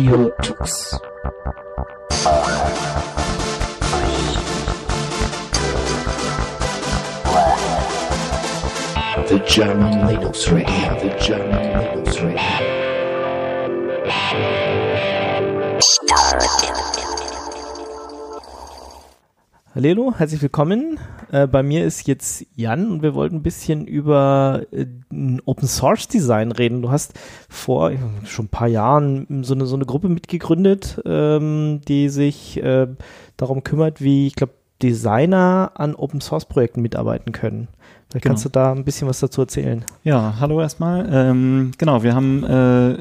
[0.00, 0.98] Tux.
[9.28, 12.70] The German Linux Radio, the German Linux Radio.
[19.72, 20.98] Hallo, herzlich willkommen.
[21.30, 24.86] Äh, bei mir ist jetzt Jan und wir wollten ein bisschen über äh,
[25.44, 26.82] Open Source Design reden.
[26.82, 27.14] Du hast
[27.48, 27.92] vor
[28.24, 32.88] schon ein paar Jahren so eine, so eine Gruppe mitgegründet, ähm, die sich äh,
[33.36, 37.68] darum kümmert, wie, ich glaube, Designer an Open Source Projekten mitarbeiten können.
[38.08, 38.32] Vielleicht Genau.
[38.32, 39.84] kannst du da ein bisschen was dazu erzählen.
[40.02, 41.08] Ja, hallo erstmal.
[41.12, 42.40] Ähm, genau, wir haben,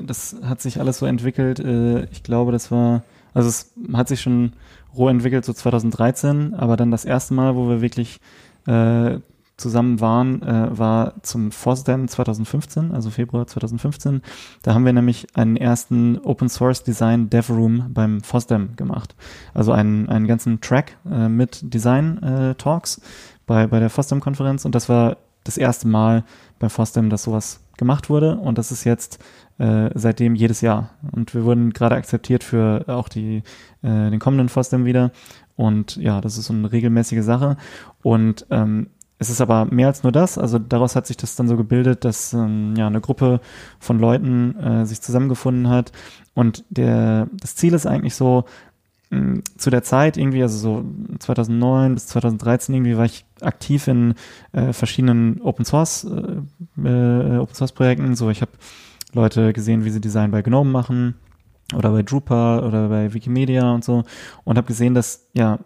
[0.06, 1.64] das hat sich alles so entwickelt.
[2.12, 3.02] Ich glaube, das war,
[3.34, 4.52] also es hat sich schon
[4.96, 8.20] roh entwickelt, so 2013, aber dann das erste Mal, wo wir wirklich
[8.68, 9.20] äh,
[9.60, 14.22] zusammen waren, äh, war zum FOSDEM 2015, also Februar 2015.
[14.64, 19.16] Da haben wir nämlich einen ersten Open Source Design Dev Room beim FOSDEM gemacht.
[19.54, 23.02] Also einen, einen ganzen Track äh, mit Design äh, Talks
[23.46, 26.24] bei, bei der FOSDEM-Konferenz und das war das erste Mal
[26.60, 29.18] beim FOSDEM, dass sowas gemacht wurde und das ist jetzt
[29.58, 30.92] äh, seitdem jedes Jahr.
[31.12, 33.38] Und wir wurden gerade akzeptiert für auch die,
[33.82, 35.12] äh, den kommenden FOSDEM wieder
[35.56, 37.58] und ja, das ist so eine regelmäßige Sache
[38.04, 38.90] und ähm,
[39.22, 40.38] es ist aber mehr als nur das.
[40.38, 43.42] Also daraus hat sich das dann so gebildet, dass ähm, ja eine Gruppe
[43.78, 45.92] von Leuten äh, sich zusammengefunden hat.
[46.34, 48.46] Und der, das Ziel ist eigentlich so,
[49.58, 50.86] zu der Zeit irgendwie, also so
[51.18, 54.14] 2009 bis 2013 irgendwie war ich aktiv in
[54.52, 58.16] äh, verschiedenen Open Source äh, äh, Open Source Projekten.
[58.16, 58.52] So, ich habe
[59.14, 61.16] Leute gesehen, wie sie Design bei GNOME machen
[61.76, 64.04] oder bei Drupal oder bei Wikimedia und so
[64.44, 65.60] und habe gesehen, dass ja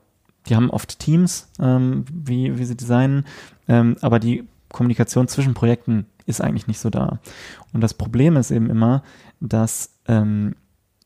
[0.47, 3.25] die haben oft Teams, ähm, wie, wie sie designen,
[3.67, 7.19] ähm, aber die Kommunikation zwischen Projekten ist eigentlich nicht so da.
[7.73, 9.03] Und das Problem ist eben immer,
[9.39, 10.55] dass ähm,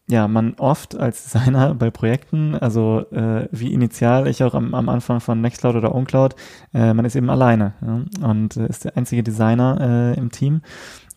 [0.09, 4.90] ja, man oft als Designer bei Projekten, also äh, wie initial ich auch am, am
[4.90, 6.35] Anfang von Nextcloud oder OwnCloud,
[6.73, 10.62] äh, man ist eben alleine ja, und äh, ist der einzige Designer äh, im Team.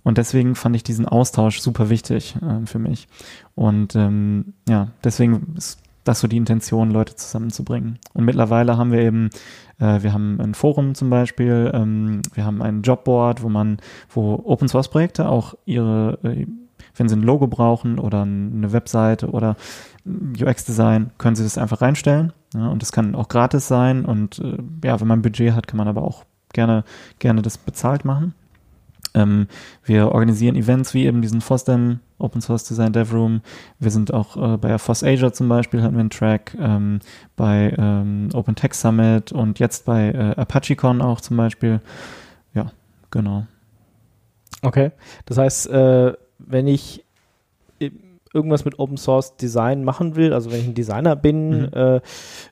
[0.02, 3.06] Und deswegen fand ich diesen Austausch super wichtig äh, für mich.
[3.54, 7.98] Und ähm, ja, deswegen ist das so die Intention, Leute zusammenzubringen.
[8.14, 9.30] Und mittlerweile haben wir eben,
[9.78, 13.78] äh, wir haben ein Forum zum Beispiel, ähm, wir haben ein Jobboard, wo man,
[14.08, 16.46] wo Open Source Projekte auch ihre, äh,
[16.96, 19.56] wenn sie ein Logo brauchen oder eine Webseite oder
[20.06, 22.32] UX-Design, können sie das einfach reinstellen.
[22.54, 24.04] Ja, und das kann auch gratis sein.
[24.04, 26.84] Und äh, ja, wenn man ein Budget hat, kann man aber auch gerne,
[27.18, 28.34] gerne das bezahlt machen.
[29.14, 29.48] Ähm,
[29.84, 33.40] wir organisieren Events wie eben diesen FOSDEM Open Source Design Dev Room.
[33.78, 37.00] Wir sind auch äh, bei FOSS Asia zum Beispiel hatten wir einen Track, ähm,
[37.34, 41.80] bei ähm, Open Tech Summit und jetzt bei äh, ApacheCon auch zum Beispiel.
[42.54, 42.70] Ja,
[43.10, 43.46] genau.
[44.62, 44.92] Okay.
[45.24, 46.12] Das heißt, äh,
[46.46, 47.04] wenn ich
[47.82, 47.92] i-
[48.32, 51.68] irgendwas mit Open Source Design machen will, also wenn ich ein Designer bin, Mhm.
[51.72, 52.00] äh,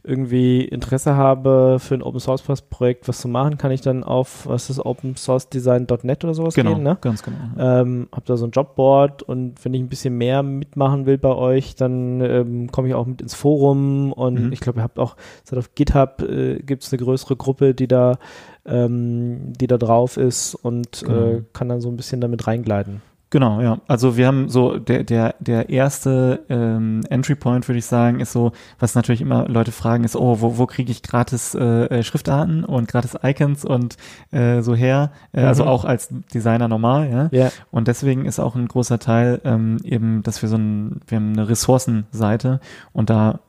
[0.03, 4.49] irgendwie Interesse habe für ein Open Source Projekt was zu machen, kann ich dann auf,
[4.49, 6.99] was ist Open Source Design.net oder sowas Genau, gehen, ne?
[7.01, 7.39] ganz genau.
[7.57, 11.33] Ähm, hab da so ein Jobboard und wenn ich ein bisschen mehr mitmachen will bei
[11.33, 14.53] euch, dann ähm, komme ich auch mit ins Forum und Mhm.
[14.53, 17.87] ich glaube, ihr habt auch, seid auf GitHub äh, gibt es eine größere Gruppe, die
[17.87, 18.19] da,
[18.67, 21.35] ähm, die da drauf ist und Genau.
[21.37, 23.01] äh, kann dann so ein bisschen damit reingleiten.
[23.31, 23.79] Genau, ja.
[23.87, 28.33] Also wir haben so der der der erste ähm, Entry Point würde ich sagen ist
[28.33, 32.03] so, was natürlich immer Leute fragen ist, oh wo wo kriege ich gratis äh, äh,
[32.03, 33.99] Schriftarten und gratis Icons und
[34.31, 35.69] äh, so her, äh, also Mhm.
[35.69, 37.29] auch als Designer normal, ja.
[37.31, 37.53] Ja.
[37.71, 41.33] Und deswegen ist auch ein großer Teil ähm, eben, dass wir so ein, wir haben
[41.35, 42.61] eine Ressourcenseite
[42.93, 43.41] und da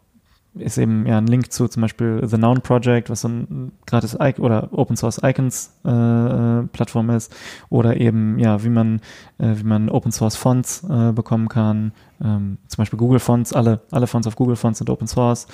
[0.61, 4.17] ist eben ja ein Link zu zum Beispiel The Noun Project, was so ein gratis
[4.19, 7.35] Icon oder Open Source Icons äh, Plattform ist,
[7.69, 9.01] oder eben ja wie man
[9.37, 11.91] äh, wie man Open Source Fonts äh, bekommen kann,
[12.23, 15.47] ähm, zum Beispiel Google Fonts, alle alle Fonts auf Google Fonts sind Open Source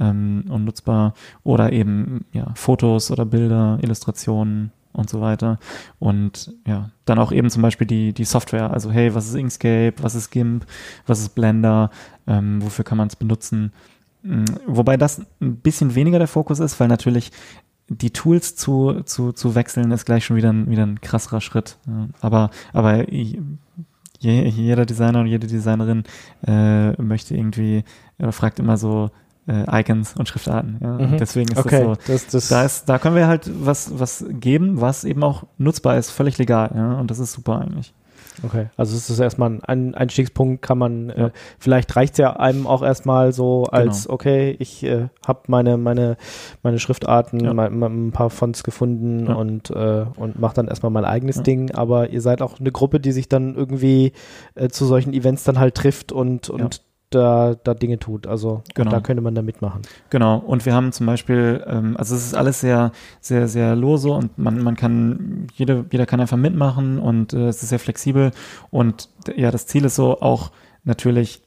[0.00, 5.58] ähm, und nutzbar, oder eben ja Fotos oder Bilder, Illustrationen und so weiter.
[5.98, 8.70] Und ja, dann auch eben zum Beispiel die, die Software.
[8.70, 10.66] Also hey, was ist Inkscape, was ist GIMP,
[11.06, 11.90] was ist Blender,
[12.26, 13.72] ähm, wofür kann man es benutzen?
[14.22, 17.32] Mm, Wobei das ein bisschen weniger der Fokus ist, weil natürlich
[17.88, 21.76] die Tools zu, zu, zu wechseln ist gleich schon wieder ein, wieder ein krasserer Schritt.
[22.20, 23.38] Aber, aber je,
[24.20, 26.04] jeder Designer und jede Designerin
[26.46, 27.84] äh, möchte irgendwie
[28.18, 29.10] oder fragt immer so
[29.48, 30.78] äh, Icons und Schriftarten.
[30.80, 30.92] Ja?
[30.98, 31.18] Mhm.
[31.18, 32.12] Deswegen ist Okay, das so.
[32.12, 35.98] das, das, Da, ist, da können wir halt was, was geben, was eben auch nutzbar
[35.98, 36.70] ist, völlig legal.
[36.74, 36.98] Ja?
[36.98, 37.92] Und das ist super eigentlich.
[38.44, 41.26] Okay, also es ist erstmal ein Einstiegspunkt, kann man, Ja.
[41.26, 44.14] äh, vielleicht reicht es ja einem auch erstmal so als, Genau.
[44.14, 46.16] okay, ich äh, habe meine, meine,
[46.62, 47.52] meine Schriftarten, Ja.
[47.54, 49.34] mein, mein, ein paar Fonts gefunden Ja.
[49.34, 51.42] und, äh, und mache dann erstmal mein eigenes.
[51.42, 54.12] Ding, aber ihr seid auch eine Gruppe, die sich dann irgendwie
[54.54, 56.82] äh, zu solchen Events dann halt trifft und, und
[57.14, 58.26] da, da Dinge tut.
[58.26, 58.90] Also Genau.
[58.90, 59.82] da könnte man da mitmachen.
[60.10, 64.10] Genau, und wir haben zum Beispiel, ähm, also es ist alles sehr, sehr, sehr lose
[64.10, 68.32] und man, man kann, jede, jeder kann einfach mitmachen und äh, es ist sehr flexibel
[68.70, 70.50] und ja, das Ziel ist so auch
[70.84, 71.42] natürlich,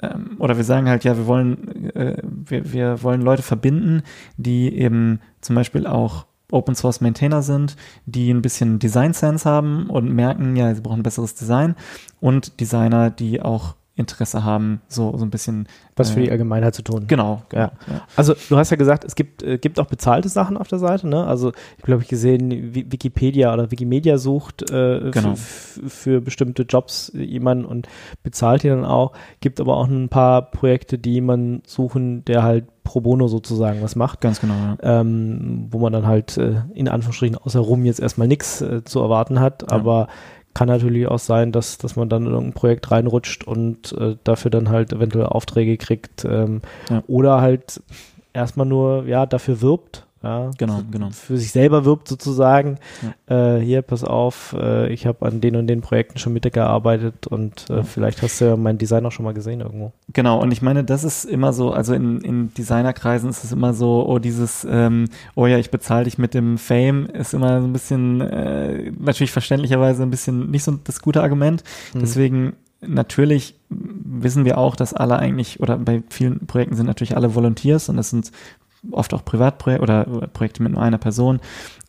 [0.00, 4.02] ähm, oder wir sagen halt, ja, wir wollen, äh, wir, wir wollen Leute verbinden,
[4.36, 9.90] die eben zum Beispiel auch Open Source Maintainer sind, die ein bisschen Design Sense haben
[9.90, 11.74] und merken, ja, sie brauchen besseres Design
[12.20, 15.66] und Designer, die auch Interesse haben, so, so ein bisschen.
[15.96, 17.04] Was für äh, die Allgemeinheit zu tun.
[17.06, 17.62] Genau, genau.
[17.62, 18.02] Ja.
[18.14, 21.08] Also du hast ja gesagt, es gibt, äh, gibt auch bezahlte Sachen auf der Seite,
[21.08, 21.26] ne?
[21.26, 25.34] Also ich glaube, ich gesehen, Wi- Wikipedia oder Wikimedia sucht äh, Genau.
[25.36, 27.88] für bestimmte Jobs jemanden und
[28.22, 29.12] bezahlt die dann auch.
[29.40, 33.96] Gibt aber auch ein paar Projekte, die jemanden suchen, der halt pro bono sozusagen was
[33.96, 34.20] macht.
[34.20, 35.00] Ganz genau, ja.
[35.00, 39.00] ähm, wo man dann halt äh, in Anführungsstrichen außer rum jetzt erstmal nichts äh, zu
[39.00, 39.68] erwarten hat, Ja.
[39.70, 40.08] aber
[40.56, 44.50] kann natürlich auch sein, dass, dass man dann in irgendein Projekt reinrutscht und äh, dafür
[44.50, 47.02] dann halt eventuell Aufträge kriegt ähm, Ja.
[47.08, 47.82] oder halt
[48.32, 50.05] erstmal nur ja dafür wirbt.
[50.22, 51.10] Ja, Genau, genau.
[51.10, 52.78] Für sich selber wirbt sozusagen.
[53.26, 57.68] Äh, hier, pass auf, äh, ich habe an den und den Projekten schon mitgearbeitet und
[57.70, 57.82] äh, Ja.
[57.82, 59.92] vielleicht hast du ja mein Design auch schon mal gesehen irgendwo.
[60.12, 63.74] Genau, und ich meine, das ist immer so, also in, in Designerkreisen ist es immer
[63.74, 67.66] so, oh, dieses, ähm, oh ja, ich bezahle dich mit dem Fame, ist immer so
[67.66, 71.62] ein bisschen, äh, natürlich verständlicherweise ein bisschen nicht so das gute Argument.
[71.94, 71.98] Mhm.
[72.00, 77.34] Deswegen natürlich wissen wir auch, dass alle eigentlich, oder bei vielen Projekten sind natürlich alle
[77.34, 78.30] Volunteers und das sind
[78.92, 81.40] oft auch Privatprojekte oder oder Projekte mit nur einer Person.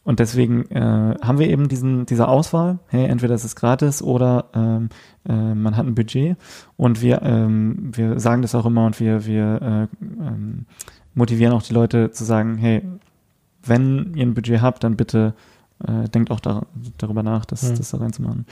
[0.03, 2.79] Und deswegen äh, haben wir eben diesen, diese Auswahl.
[2.87, 4.87] Hey, entweder es ist gratis oder ähm,
[5.27, 6.37] äh, man hat ein Budget.
[6.77, 10.65] Und wir, ähm, wir sagen das auch immer und wir, wir äh, ähm,
[11.13, 12.83] motivieren auch die Leute zu sagen, hey,
[13.65, 15.33] wenn ihr ein Budget habt, dann bitte
[15.85, 16.65] äh, denkt auch da,
[16.97, 17.75] darüber nach, das, Mhm.
[17.75, 18.45] das da reinzumachen.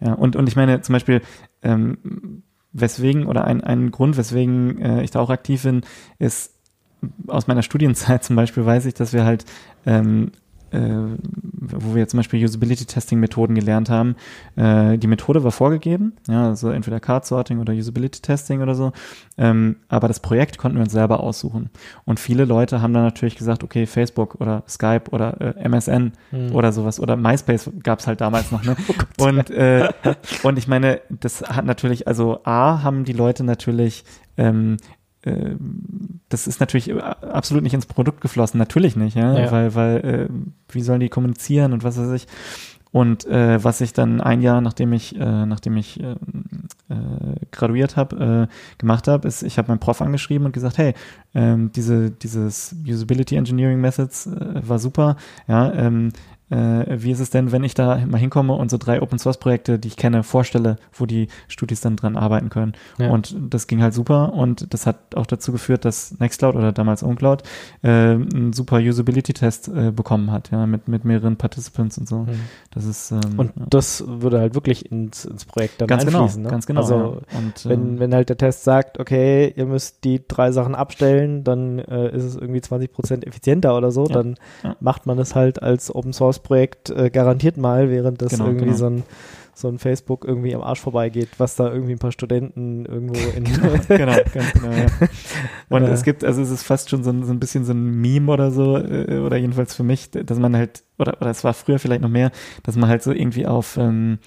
[0.00, 1.22] Ja, und, und ich meine zum Beispiel,
[1.62, 2.42] ähm,
[2.72, 5.82] weswegen oder ein, ein Grund, weswegen äh, ich da auch aktiv bin,
[6.18, 6.53] ist
[7.26, 9.44] aus meiner Studienzeit zum Beispiel weiß ich, dass wir halt
[9.86, 10.32] ähm,
[10.74, 11.16] äh,
[11.66, 14.16] wo wir zum Beispiel Usability-Testing-Methoden gelernt haben.
[14.56, 18.92] Äh, die Methode war vorgegeben, ja, also entweder Card-Sorting oder Usability-Testing oder so,
[19.38, 21.70] ähm, aber das Projekt konnten wir uns selber aussuchen.
[22.04, 26.54] Und viele Leute haben dann natürlich gesagt, okay, Facebook oder Skype oder äh, MSN Mhm.
[26.54, 28.76] oder sowas oder MySpace gab es halt damals noch, ne?
[29.18, 29.88] und, äh,
[30.42, 34.04] und ich meine, das hat natürlich, also A, haben die Leute natürlich
[34.36, 34.76] ähm,
[36.28, 39.52] das ist natürlich absolut nicht ins Produkt geflossen, natürlich nicht, ja, Ja.
[39.52, 40.28] weil, weil, äh,
[40.72, 42.26] wie sollen die kommunizieren und was weiß ich.
[42.92, 46.16] Und äh, was ich dann ein Jahr, nachdem ich, äh, nachdem ich äh, äh,
[47.50, 50.94] graduiert habe, äh, gemacht habe, ist, ich habe meinen Prof angeschrieben und gesagt, hey,
[51.34, 55.16] ähm, diese, dieses Usability Engineering Methods war super,
[55.48, 59.00] ja, ähm, äh, wie ist es denn, wenn ich da mal hinkomme und so drei
[59.00, 62.74] Open Source Projekte, die ich kenne, vorstelle, wo die Studis dann dran arbeiten können.
[62.98, 63.10] Ja.
[63.10, 67.02] Und das ging halt super und das hat auch dazu geführt, dass Nextcloud oder damals
[67.02, 67.42] OwnCloud
[67.82, 72.20] äh, einen super Usability-Test äh, bekommen hat, ja, mit, mit mehreren Participants und so.
[72.20, 72.40] Mhm.
[72.72, 73.66] Das ist ähm, Und ja.
[73.70, 76.42] das würde halt wirklich ins, ins Projekt dann ganz genau, einfließen.
[76.42, 76.50] ne?
[76.50, 76.80] ganz genau.
[76.80, 77.38] Also ja.
[77.38, 81.44] und, wenn, äh, wenn halt der Test sagt, okay, ihr müsst die drei Sachen abstellen,
[81.44, 84.36] dann äh, ist es irgendwie 20% effizienter oder so, dann
[84.80, 88.66] macht man es halt als Open Source Projekt äh, garantiert mal, während das Genau, irgendwie
[88.66, 88.76] genau.
[88.76, 89.02] so ein
[89.56, 93.44] so ein Facebook irgendwie am Arsch vorbeigeht, was da irgendwie ein paar Studenten irgendwo in
[93.88, 94.70] genau, ganz genau.
[94.70, 94.86] Ja.
[95.68, 98.00] Und es gibt, also es ist fast schon so ein, so ein bisschen so ein
[98.00, 101.54] Meme oder so, äh, oder jedenfalls für mich, dass man halt, oder, oder es war
[101.54, 102.32] früher vielleicht noch mehr,
[102.64, 104.18] dass man halt so irgendwie auf, ähm,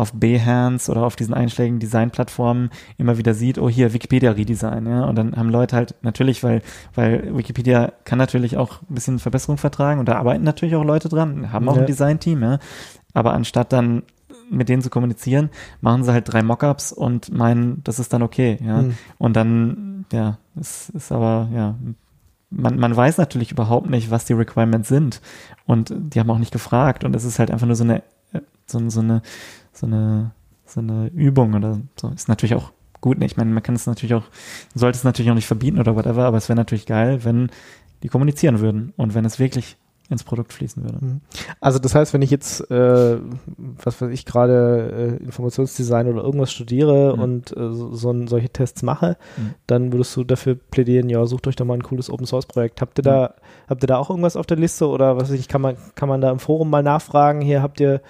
[0.00, 5.04] auf Behance oder auf diesen einschlägigen Designplattformen immer wieder sieht, oh hier, Wikipedia Redesign, ja.
[5.04, 6.62] Und dann haben Leute halt natürlich, weil,
[6.94, 11.08] weil Wikipedia kann natürlich auch ein bisschen Verbesserung vertragen und da arbeiten natürlich auch Leute
[11.08, 11.82] dran, haben auch Ja.
[11.82, 12.58] ein Designteam, ja.
[13.12, 14.02] Aber anstatt dann
[14.50, 18.58] mit denen zu kommunizieren, machen sie halt drei Mockups und meinen, das ist dann okay,
[18.64, 18.78] ja.
[18.80, 18.96] Hm.
[19.18, 21.76] Und dann, ja, es ist aber, ja,
[22.50, 25.20] man, man weiß natürlich überhaupt nicht, was die Requirements sind.
[25.66, 27.04] Und die haben auch nicht gefragt.
[27.04, 27.98] Und es ist halt einfach nur so eine,
[28.32, 29.22] äh, so, so eine,
[29.72, 30.32] so eine,
[30.66, 32.08] so eine Übung oder so.
[32.10, 33.18] Ist natürlich auch gut.
[33.18, 33.26] ne?
[33.26, 34.24] Ich meine, man kann es natürlich auch,
[34.74, 37.50] sollte es natürlich auch nicht verbieten oder whatever, aber es wäre natürlich geil, wenn
[38.02, 39.76] die kommunizieren würden und wenn es wirklich
[40.08, 41.20] ins Produkt fließen würde.
[41.60, 43.18] Also das heißt, wenn ich jetzt, äh,
[43.56, 47.22] was weiß ich, gerade äh, Informationsdesign oder irgendwas studiere Mhm.
[47.22, 49.54] und äh, so, so ein, solche Tests mache, Mhm.
[49.68, 52.80] dann würdest du dafür plädieren, ja, sucht euch doch mal ein cooles Open Source Projekt.
[52.80, 53.34] Habt ihr da,
[53.68, 56.08] habt ihr da auch irgendwas auf der Liste oder was weiß ich, kann man, kann
[56.08, 58.00] man da im Forum mal nachfragen, hier habt ihr,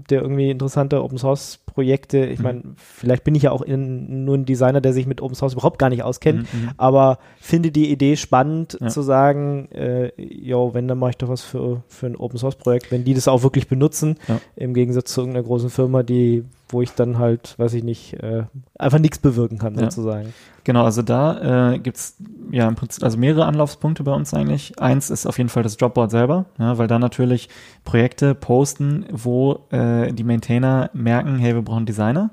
[0.00, 2.24] habt ihr irgendwie interessante Open Source Projekte?
[2.26, 2.44] Ich Mhm.
[2.44, 5.52] meine, vielleicht bin ich ja auch in, nur ein Designer, der sich mit Open Source
[5.52, 6.70] überhaupt gar nicht auskennt, Mhm, mhm.
[6.76, 8.88] aber finde die Idee spannend Ja.
[8.88, 12.56] zu sagen, äh, yo, wenn, dann mache ich doch was für, für ein Open Source
[12.56, 14.40] Projekt, wenn die das auch wirklich benutzen, Ja.
[14.56, 18.44] im Gegensatz zu irgendeiner großen Firma, die wo ich dann halt, weiß ich nicht, äh,
[18.78, 19.82] einfach nichts bewirken kann, Ja.
[19.82, 20.32] sozusagen.
[20.64, 22.16] Genau, also da äh, gibt's
[22.50, 24.78] ja im Prinzip also mehrere Anlaufspunkte bei uns eigentlich.
[24.78, 27.48] Eins ist auf jeden Fall das Dropboard selber, ja, weil da natürlich
[27.84, 32.30] Projekte posten, wo äh, die Maintainer merken, hey, wir brauchen Designer.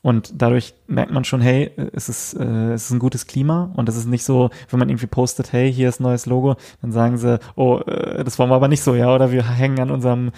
[0.00, 3.88] Und dadurch merkt man schon, hey, es ist, äh, es ist ein gutes Klima und
[3.88, 6.92] es ist nicht so, wenn man irgendwie postet, hey, hier ist ein neues Logo, dann
[6.92, 9.90] sagen sie, oh, äh, das wollen wir aber nicht so, ja, oder wir hängen an
[9.90, 10.30] unserem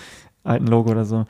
[0.45, 1.27] alten Logo oder so.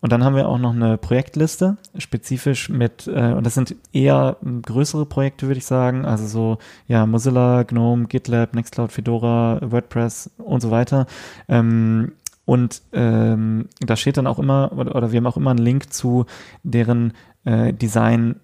[0.00, 4.36] Und dann haben wir auch noch eine Projektliste, spezifisch mit, äh, und das sind eher
[4.42, 10.30] m, größere Projekte, würde ich sagen, also so, ja, Mozilla, GNOME, GitLab, Nextcloud, Fedora, WordPress
[10.38, 11.06] und so weiter.
[11.48, 12.12] Ähm,
[12.46, 15.92] und ähm, da steht dann auch immer, oder, oder wir haben auch immer einen Link
[15.92, 16.24] zu
[16.62, 17.12] deren
[17.44, 18.36] äh, Design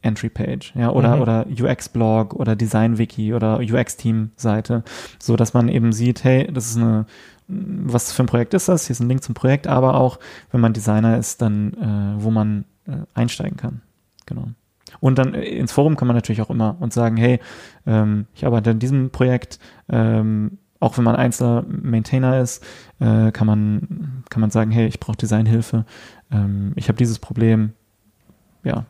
[0.00, 1.22] Entry Page, ja, oder, Mhm.
[1.22, 4.84] oder UX-Blog oder Design-Wiki oder UX-Team-Seite,
[5.18, 7.06] so dass man eben sieht, hey, das ist eine,
[7.48, 8.86] was für ein Projekt ist das?
[8.86, 10.18] Hier ist ein Link zum Projekt, aber auch,
[10.50, 13.80] wenn man Designer ist, dann, äh, wo man äh, einsteigen kann.
[14.26, 14.48] Genau.
[15.00, 17.40] Und dann äh, ins Forum kann man natürlich auch immer und sagen, hey,
[17.86, 22.62] ähm, ich arbeite an diesem Projekt, ähm, auch wenn man einzelner Maintainer ist,
[23.00, 25.86] äh, kann man kann man sagen, hey, ich brauche Designhilfe,
[26.30, 27.72] ähm, ich habe dieses Problem,
[28.62, 28.86] ja,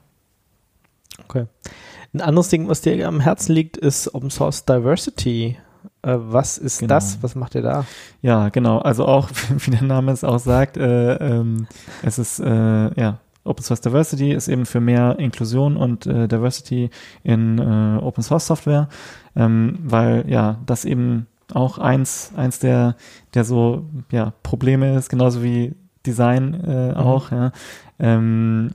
[2.15, 5.59] Ein anderes Ding, was dir am Herzen liegt, ist Open Source Diversity.
[6.03, 6.95] Äh, was ist Genau.
[6.95, 7.19] das?
[7.23, 7.85] Was macht ihr da?
[8.23, 8.79] Ja, genau.
[8.79, 9.29] Also auch,
[9.59, 11.67] wie der Name es auch sagt, äh, ähm,
[12.03, 16.91] es ist, äh, ja, Open Source Diversity ist eben für mehr Inklusion und äh, Diversity
[17.23, 18.89] in äh, Open Source Software,
[19.35, 22.95] ähm, weil ja, das eben auch eins, eins der,
[23.33, 25.75] der so, ja, Probleme ist, genauso wie
[26.05, 27.53] Design äh, auch, ja.
[27.99, 28.73] Ähm,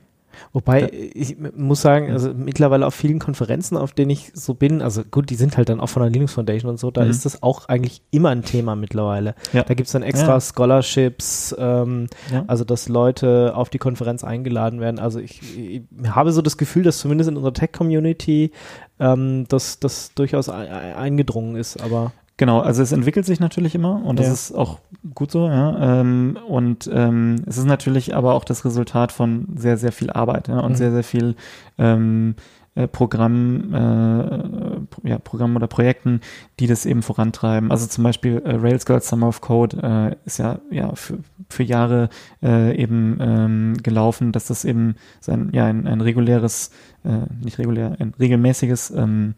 [0.52, 0.88] Wobei, Ja.
[0.92, 5.30] ich muss sagen, also mittlerweile auf vielen Konferenzen, auf denen ich so bin, also gut,
[5.30, 7.10] die sind halt dann auch von der Linux Foundation und so, da Mhm.
[7.12, 9.36] ist das auch eigentlich immer ein Thema mittlerweile.
[9.54, 9.63] Ja.
[9.63, 10.42] Da gibt's dann extra Ja.
[10.42, 12.08] Scholarships, ähm,
[12.48, 15.00] also dass Leute auf die Konferenz eingeladen werden.
[15.00, 18.52] Also ich, ich habe so das Gefühl, dass zumindest in unserer Tech-Community
[19.00, 23.75] ähm, das, das durchaus ein, ein- eingedrungen ist, aber Genau, also es entwickelt sich natürlich
[23.75, 24.34] immer und das Ja.
[24.34, 24.80] ist auch
[25.13, 26.00] gut so, ja.
[26.02, 30.48] Ähm, und ähm, es ist natürlich aber auch das Resultat von sehr, sehr viel Arbeit
[30.48, 30.75] ja, und Mhm.
[30.75, 31.36] sehr, sehr viel
[31.78, 32.34] ähm,
[32.75, 36.22] äh, Programm, äh, ja, Programmen oder Projekten,
[36.60, 37.70] die das eben vorantreiben.
[37.70, 41.62] Also zum Beispiel äh, Rails Girls Summer of Code äh, ist ja, ja für, für
[41.62, 42.10] Jahre
[42.42, 46.72] äh, eben ähm, gelaufen, dass das eben sein, ja, ein, ein reguläres,
[47.06, 49.36] äh, nicht regulär, ein regelmäßiges ähm,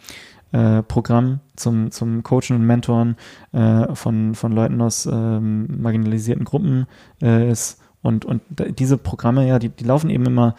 [0.55, 3.17] äh, Programm zum, zum Coachen und Mentoren
[3.51, 6.88] äh, von, von Leuten aus ähm, marginalisierten Gruppen
[7.21, 7.81] äh, ist.
[8.01, 8.41] Und, und
[8.79, 10.55] diese Programme, ja, die, die laufen eben immer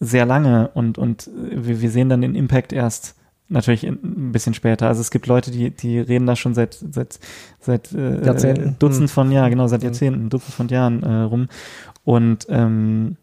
[0.00, 3.16] sehr lange und, und wir, wir sehen dann den Impact erst
[3.48, 4.88] natürlich in, ein bisschen später.
[4.88, 7.18] Also es gibt Leute, die, die reden da schon seit, seit,
[7.60, 8.76] seit äh, Jahrzehnten.
[8.78, 9.88] Dutzend von, ja, genau, seit Hm.
[9.88, 11.48] Jahrzehnten, Dutzend von Jahren äh, rum.
[12.04, 13.16] Und ähm,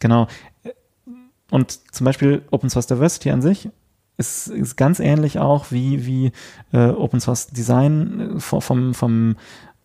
[0.00, 0.26] genau.
[1.50, 3.70] Und zum Beispiel Open Source Diversity an sich
[4.16, 6.32] ist, ist ganz ähnlich auch wie, wie
[6.72, 9.36] äh, Open Source Design äh, vom, vom, vom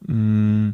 [0.07, 0.73] mh,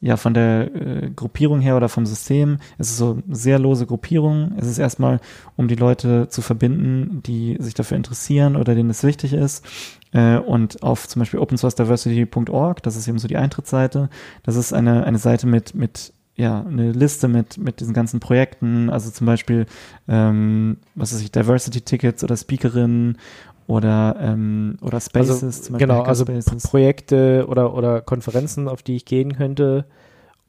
[0.00, 2.58] ja, von der äh, Gruppierung her oder vom System.
[2.78, 4.52] Es ist so sehr lose Gruppierung.
[4.56, 5.20] Es ist erstmal,
[5.56, 9.64] um die Leute zu verbinden, die sich dafür interessieren oder denen es wichtig ist.
[10.12, 14.08] Äh, und auf zum Beispiel opensourcediversity.org, das ist eben so die Eintrittsseite.
[14.44, 18.90] Das ist eine, eine Seite mit, mit ja, eine Liste mit, mit diesen ganzen Projekten,
[18.90, 19.66] also zum Beispiel,
[20.06, 23.18] ähm, was weiß ich, Diversity-Tickets oder Speakerinnen
[23.66, 26.24] oder, ähm, oder Spaces, also, zum Beispiel genau, also.
[26.24, 29.86] Projekte oder, oder Konferenzen, auf die ich gehen könnte,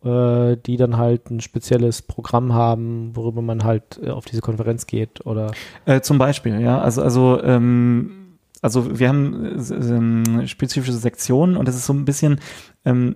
[0.03, 4.85] äh, die dann halt ein spezielles Programm haben, worüber man halt äh, auf diese Konferenz
[4.85, 5.51] geht oder
[5.85, 6.79] Äh, zum Beispiel, ja.
[6.79, 12.05] Also, also, ähm, also wir haben äh, ähm, spezifische Sektionen und das ist so ein
[12.05, 12.39] bisschen,
[12.85, 13.15] ähm,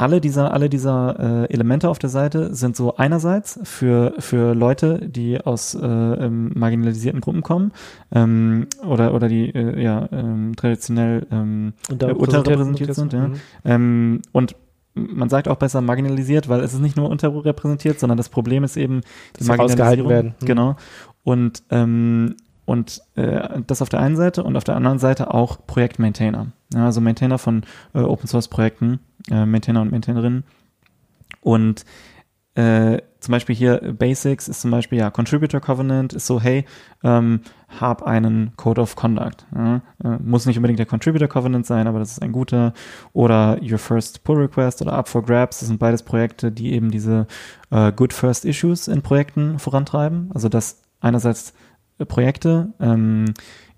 [0.00, 5.06] alle dieser, alle dieser äh, Elemente auf der Seite sind so einerseits für, für Leute,
[5.06, 7.72] die aus äh, ähm, marginalisierten Gruppen kommen
[8.10, 13.28] ähm, oder, oder die äh, ja, ähm, traditionell ähm, unterrepräsentiert, unterrepräsentiert sind, ja.
[13.28, 13.34] Mhm.
[13.64, 14.56] ähm, und
[14.94, 18.78] man sagt auch besser marginalisiert, weil es ist nicht nur unterrepräsentiert, sondern das Problem ist
[18.78, 19.02] eben
[19.34, 20.34] Dass sie rausgehalten werden.
[20.40, 20.46] Mhm.
[20.46, 20.76] Genau.
[21.24, 25.58] Und, ähm, und äh, das auf der einen Seite und auf der anderen Seite auch
[25.66, 26.48] Projektmaintainer.
[26.72, 27.64] Ja, also Maintainer von
[27.94, 30.44] äh, Open Source Projekten, äh, Maintainer und Maintainerinnen.
[31.40, 31.84] Und
[32.54, 36.64] äh, zum Beispiel hier Basics ist zum Beispiel ja Contributor Covenant ist so, hey,
[37.04, 39.46] ähm, hab einen Code of Conduct.
[39.54, 39.82] Ja?
[40.02, 42.72] Äh, muss nicht unbedingt der Contributor Covenant sein, aber das ist ein guter.
[43.12, 46.90] Oder Your First Pull Request oder Up for Grabs, das sind beides Projekte, die eben
[46.90, 47.26] diese
[47.70, 50.30] äh, Good First Issues in Projekten vorantreiben.
[50.34, 51.54] Also dass einerseits
[52.06, 53.26] Projekte ähm,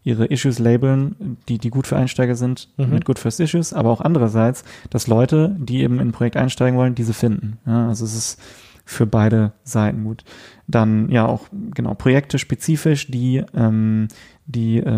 [0.04, 2.90] ihre Issues labeln, die, die gut für Einsteiger sind, Mhm.
[2.90, 6.76] mit Good First Issues, aber auch andererseits, dass Leute, die eben in ein Projekt einsteigen
[6.78, 7.58] wollen, diese finden.
[7.66, 8.40] Ja, also es ist
[8.84, 10.24] für beide Seiten gut.
[10.66, 14.08] Dann ja auch genau Projekte spezifisch, die, ähm,
[14.46, 14.88] die äh,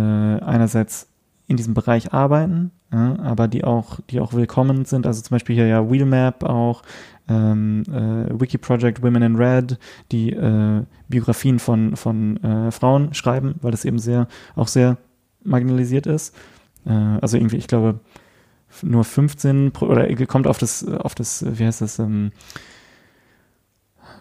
[0.41, 1.09] einerseits
[1.47, 5.07] in diesem Bereich arbeiten, ja, aber die auch, die auch willkommen sind.
[5.07, 6.83] Also zum Beispiel hier ja Wheelmap auch,
[7.29, 9.79] ähm, äh, Wiki Project Women in Red,
[10.13, 14.99] die äh, Biografien von, von äh, Frauen schreiben, weil das eben sehr, auch sehr
[15.43, 16.35] marginalisiert ist.
[16.87, 18.01] Äh, also irgendwie, ich glaube,
[18.83, 22.33] nur 15 pro, oder kommt auf das, auf das, wie heißt das, ähm,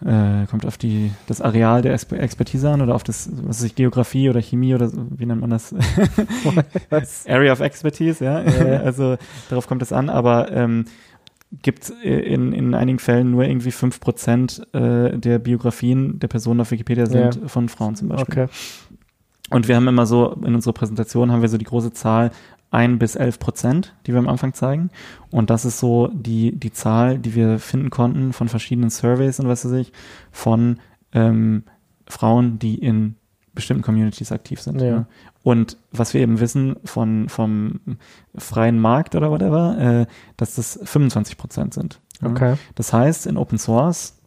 [0.04, 3.74] äh, kommt auf die, das Areal der Expertise an oder auf das, was weiß ich,
[3.74, 5.74] Geografie oder Chemie oder wie nennt man das?
[7.26, 8.42] Area of Expertise, ja.
[8.42, 8.80] ja.
[8.84, 9.16] Also
[9.48, 10.84] darauf kommt es an, aber ähm,
[11.62, 17.06] gibt in, in einigen Fällen nur irgendwie 5% äh, der Biografien der Personen auf Wikipedia
[17.06, 17.48] sind ja.
[17.48, 18.44] von Frauen zum Beispiel.
[18.44, 18.52] Okay.
[19.50, 22.30] Und wir haben immer so, in unserer Präsentation haben wir so die große Zahl
[22.70, 24.90] ein bis elf Prozent, die wir am Anfang zeigen.
[25.30, 29.46] Und das ist so die, die Zahl, die wir finden konnten von verschiedenen Surveys und
[29.46, 29.92] was weiß ich,
[30.32, 30.80] von
[31.12, 31.62] ähm,
[32.08, 33.14] Frauen, die in
[33.54, 34.80] bestimmten Communities aktiv sind.
[34.80, 34.90] Ja.
[34.90, 35.06] Ne?
[35.42, 37.80] Und was wir eben wissen von, vom
[38.36, 40.06] freien Markt oder whatever, äh,
[40.36, 42.00] dass das 25 Prozent sind.
[42.22, 42.54] Okay.
[42.74, 44.18] Das heißt, in Open Source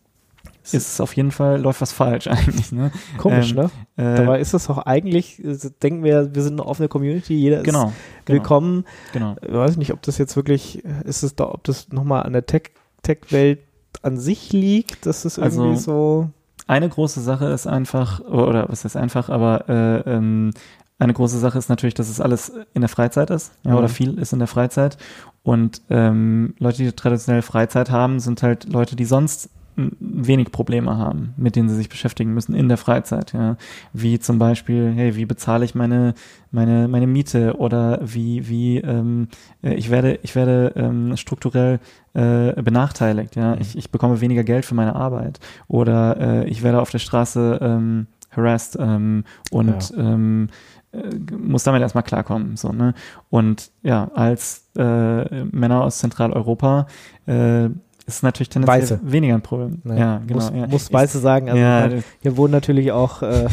[0.64, 2.72] ist es auf jeden Fall, läuft was falsch eigentlich.
[2.72, 2.92] Ne?
[3.18, 4.14] Komisch, ähm, ne?
[4.14, 5.42] Äh, Dabei ist es auch eigentlich,
[5.82, 7.94] denken wir, wir sind eine offene Community, jeder genau, ist
[8.26, 8.86] genau, willkommen.
[9.14, 9.36] Genau.
[9.42, 12.46] Ich weiß nicht, ob das jetzt wirklich, ist es da, ob das nochmal an der
[12.46, 13.68] Tech-Welt Tech
[14.02, 16.30] an sich liegt, dass das irgendwie also, so.
[16.68, 20.52] Eine große Sache ist einfach, oder was heißt einfach, aber äh, ähm,
[21.00, 23.78] eine große Sache ist natürlich, dass es alles in der Freizeit ist, ja, mhm.
[23.78, 24.98] oder viel ist in der Freizeit.
[25.44, 31.34] Und ähm, Leute, die traditionell Freizeit haben, sind halt Leute, die sonst wenig Probleme haben,
[31.38, 33.58] mit denen sie sich beschäftigen müssen in der Freizeit, ja.
[33.94, 36.16] Wie zum Beispiel, hey, wie bezahle ich meine,
[36.52, 39.28] meine, meine Miete oder wie, wie, ähm,
[39.64, 41.80] äh, ich werde, ich werde ähm, strukturell
[42.14, 43.56] äh, benachteiligt, ja.
[43.56, 43.62] Mhm.
[43.62, 47.60] Ich, ich bekomme weniger Geld für meine Arbeit oder äh, ich werde auf der Straße
[47.62, 49.98] ähm, harassed ähm, und ja.
[49.98, 50.50] ähm,
[50.92, 52.56] äh, muss damit erstmal klarkommen.
[52.56, 52.94] So, ne?
[53.30, 56.88] Und ja, als äh, Männer aus Zentraleuropa
[57.26, 57.70] äh,
[58.08, 59.00] ist natürlich tendenziell Weiße.
[59.04, 59.82] weniger ein Problem.
[59.84, 60.40] Ja, ja genau.
[60.40, 60.68] Muss, ja.
[60.68, 61.50] muss Weiße sagen.
[61.50, 61.90] Also ja,
[62.22, 63.48] hier wohnen natürlich auch, äh,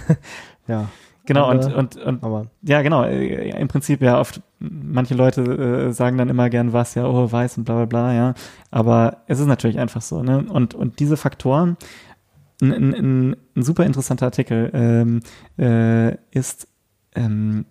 [0.68, 0.88] ja.
[1.24, 2.46] Genau, und, und, und aber.
[2.62, 5.42] ja, genau, äh, im Prinzip ja oft, manche Leute
[5.88, 8.34] äh, sagen dann immer gern was, ja, oh, weiß und bla bla bla, ja.
[8.70, 10.44] Aber es ist natürlich einfach so, ne?
[10.48, 11.76] Und, und diese Faktoren,
[12.62, 15.20] ein, ein, ein super interessanter Artikel ähm,
[15.58, 16.68] äh, ist,
[17.16, 17.64] ähm,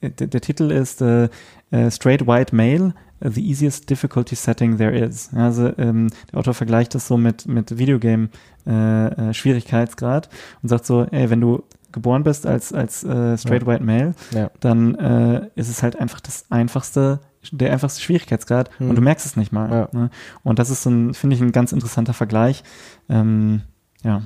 [0.00, 1.28] der, der Titel ist äh,
[1.70, 2.94] äh, Straight White Male
[3.30, 5.30] the easiest difficulty setting there is.
[5.34, 8.28] Also ähm, der Autor vergleicht das so mit, mit Videogame
[8.66, 10.28] äh, äh, Schwierigkeitsgrad
[10.62, 14.50] und sagt so, ey, wenn du geboren bist als, als äh, straight white male, ja.
[14.60, 18.90] dann äh, ist es halt einfach das einfachste, der einfachste Schwierigkeitsgrad hm.
[18.90, 19.70] und du merkst es nicht mal.
[19.70, 19.88] Ja.
[19.92, 20.10] Ne?
[20.42, 22.64] Und das ist so ein, finde ich, ein ganz interessanter Vergleich.
[23.08, 23.62] Ähm,
[24.02, 24.22] ja.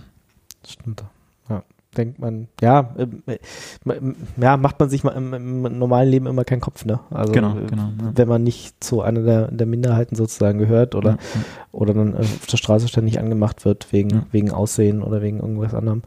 [0.66, 1.04] Stimmt
[1.96, 3.38] denkt man, ja, äh,
[4.40, 7.00] ja, macht man sich mal im, im, normalen Leben immer keinen Kopf, ne?
[7.10, 8.12] Also genau, äh, genau, ja.
[8.14, 11.40] wenn man nicht zu einer der, der Minderheiten sozusagen gehört oder, ja, ja.
[11.72, 16.02] oder dann auf der Straße ständig angemacht wird wegen, wegen Aussehen oder wegen irgendwas anderem.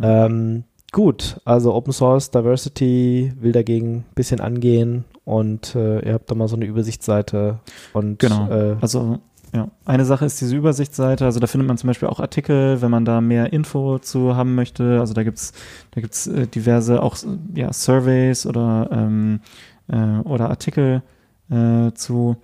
[0.00, 6.30] Ähm, gut, also Open Source Diversity will dagegen ein bisschen angehen und äh, ihr habt
[6.30, 7.60] da mal so eine Übersichtsseite
[7.92, 8.48] und genau.
[8.50, 9.18] Äh, also
[9.54, 12.90] ja, eine Sache ist diese Übersichtsseite, also da findet man zum Beispiel auch Artikel, wenn
[12.90, 14.98] man da mehr Info zu haben möchte.
[14.98, 15.52] Also da gibt's
[15.92, 17.16] da gibt's äh, diverse auch
[17.54, 19.40] ja, Surveys oder, ähm,
[19.88, 21.02] äh, oder Artikel
[21.50, 22.36] äh, zu.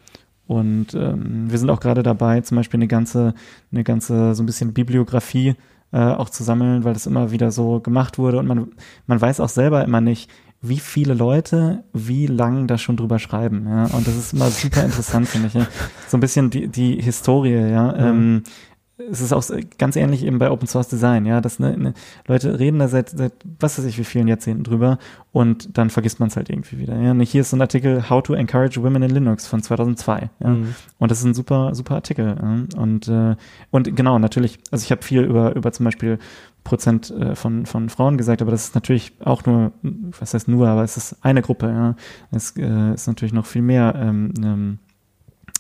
[0.47, 3.35] Und ähm, wir sind auch gerade dabei, zum Beispiel eine ganze,
[3.73, 5.57] eine ganze so ein bisschen Bibliografie
[5.93, 8.69] äh, auch zu sammeln, weil das immer wieder so gemacht wurde und man,
[9.09, 10.31] man weiß auch selber immer nicht,
[10.63, 13.67] wie viele Leute wie lang da schon drüber schreiben.
[13.67, 13.85] Ja?
[13.87, 15.55] Und das ist immer super interessant, finde ich.
[15.55, 15.67] Ja?
[16.09, 17.93] So ein bisschen die, die Historie, ja.
[17.93, 17.99] Mhm.
[17.99, 18.43] Ähm,
[19.11, 19.45] es ist auch
[19.79, 21.95] ganz ähnlich eben bei Open Source Design, ja, dass ne, ne,
[22.27, 24.99] Leute reden da seit, seit was weiß ich wie vielen Jahrzehnten drüber
[25.33, 26.99] und dann vergisst man es halt irgendwie wieder.
[27.01, 27.13] Ja.
[27.13, 30.31] Und hier ist so ein Artikel How to Encourage Women in Linux von 2002.
[30.41, 30.49] Ja.
[30.49, 30.75] Mhm.
[30.99, 32.37] Und das ist ein super super Artikel.
[32.41, 32.81] Ja.
[32.81, 33.37] Und äh,
[33.71, 36.19] und genau natürlich, also ich habe viel über über zum Beispiel
[36.65, 40.69] Prozent äh, von, von Frauen gesagt, aber das ist natürlich auch nur, was heißt nur,
[40.69, 41.97] aber es ist eine Gruppe, ja.
[42.31, 44.79] Es äh, ist natürlich noch viel mehr, ähm, ähm,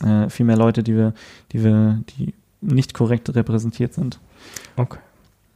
[0.06, 1.14] äh, viel mehr Leute, die wir,
[1.52, 4.18] die wir, die nicht korrekt repräsentiert sind.
[4.76, 4.98] Okay.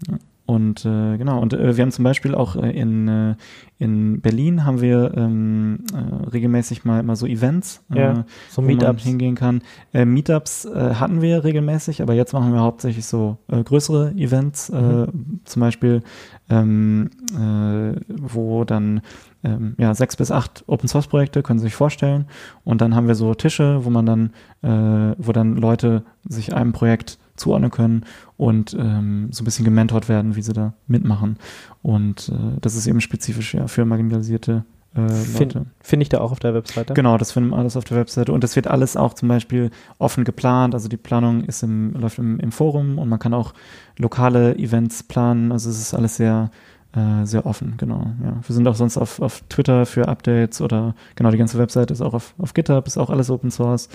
[0.09, 0.19] Ja.
[0.47, 3.35] Und äh, genau, und äh, wir haben zum Beispiel auch äh, in, äh,
[3.79, 8.67] in Berlin haben wir ähm, äh, regelmäßig mal immer so Events, äh, ja, so wo
[8.67, 9.05] Meetups.
[9.05, 9.63] man hingehen kann.
[9.95, 14.69] Äh, Meetups äh, hatten wir regelmäßig, aber jetzt machen wir hauptsächlich so äh, größere Events,
[14.69, 15.41] äh, mhm.
[15.45, 16.03] zum Beispiel,
[16.51, 19.01] ähm, äh, wo dann
[19.45, 22.27] ähm, ja, sechs bis acht Open Source Projekte, können Sie sich vorstellen.
[22.65, 24.31] Und dann haben wir so Tische, wo man dann,
[24.63, 28.05] äh, wo dann Leute sich einem Projekt zuordnen können
[28.37, 31.39] und ähm, so ein bisschen gementort werden, wie sie da mitmachen.
[31.83, 36.31] Und äh, das ist eben spezifisch ja für marginalisierte äh, Finde find ich da auch
[36.31, 36.95] auf der Webseite.
[36.95, 38.33] Genau, das finden wir alles auf der Webseite.
[38.33, 40.75] Und das wird alles auch zum Beispiel offen geplant.
[40.75, 43.55] Also die Planung ist im, läuft im, im Forum und man kann auch
[43.99, 45.51] lokale Events planen.
[45.51, 46.51] Also es ist alles sehr,
[46.95, 48.13] äh, sehr offen, genau.
[48.23, 48.37] Ja.
[48.47, 52.01] Wir sind auch sonst auf, auf Twitter für Updates oder genau, die ganze Webseite ist
[52.01, 53.89] auch auf, auf GitHub, ist auch alles Open Source.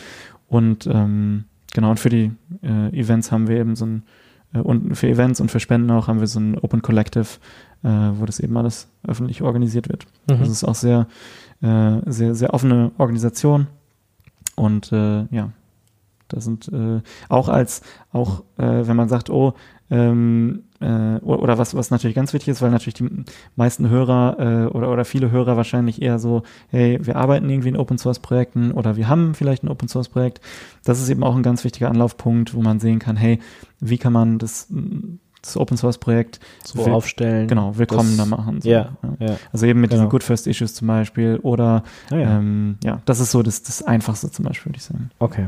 [0.49, 2.31] Und ähm, genau, und für die
[2.63, 4.03] äh, Events haben wir eben so ein,
[4.53, 7.27] äh, und für Events und für Spenden auch haben wir so ein Open Collective,
[7.83, 10.05] äh, wo das eben alles öffentlich organisiert wird.
[10.29, 10.39] Mhm.
[10.39, 11.07] Das ist auch sehr,
[11.61, 13.67] äh, sehr, sehr offene Organisation.
[14.55, 15.51] Und äh, ja,
[16.27, 19.53] da sind äh, auch als, auch wenn man sagt, oh,
[19.91, 23.09] ähm, äh, oder was, was natürlich ganz wichtig ist, weil natürlich die
[23.55, 27.77] meisten Hörer äh, oder, oder viele Hörer wahrscheinlich eher so, hey, wir arbeiten irgendwie in
[27.77, 30.41] Open Source Projekten oder wir haben vielleicht ein Open Source Projekt.
[30.85, 33.39] Das ist eben auch ein ganz wichtiger Anlaufpunkt, wo man sehen kann, hey,
[33.79, 34.67] wie kann man das,
[35.41, 37.47] das Open Source Projekt So will- aufstellen.
[37.47, 38.61] genau willkommener Das- machen.
[38.61, 39.37] So, Ja, ja.
[39.51, 40.03] Also eben mit Genau.
[40.03, 42.37] diesen Good First Issues zum Beispiel oder Ah, ja.
[42.37, 45.09] ähm, ja, das ist so das, das Einfachste zum Beispiel, würde ich sagen.
[45.19, 45.47] Okay.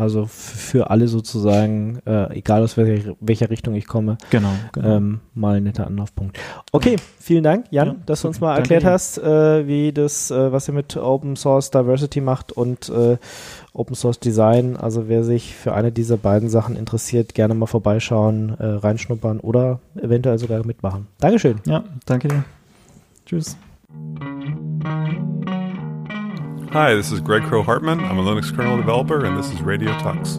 [0.00, 4.48] Also für alle sozusagen, äh, egal aus welcher, welcher Richtung ich komme, Genau.
[4.72, 4.96] genau.
[4.96, 6.38] ähm, mal ein netter Anlaufpunkt.
[6.72, 8.90] Okay, vielen Dank, Jan, Ja, dass du uns mal erklärt dir.
[8.90, 13.18] hast, äh, wie das, äh, was ihr mit Open Source Diversity macht und äh,
[13.74, 14.76] Open Source Design.
[14.78, 19.80] Also wer sich für eine dieser beiden Sachen interessiert, gerne mal vorbeischauen, äh, reinschnuppern oder
[20.00, 21.08] eventuell sogar mitmachen.
[21.18, 21.60] Dankeschön.
[21.66, 22.44] ja, danke dir.
[23.26, 23.56] Tschüss.
[26.72, 27.98] Hi, this is Greg Crow Hartman.
[27.98, 30.38] I'm a Linux kernel developer, and this is Radio Talks.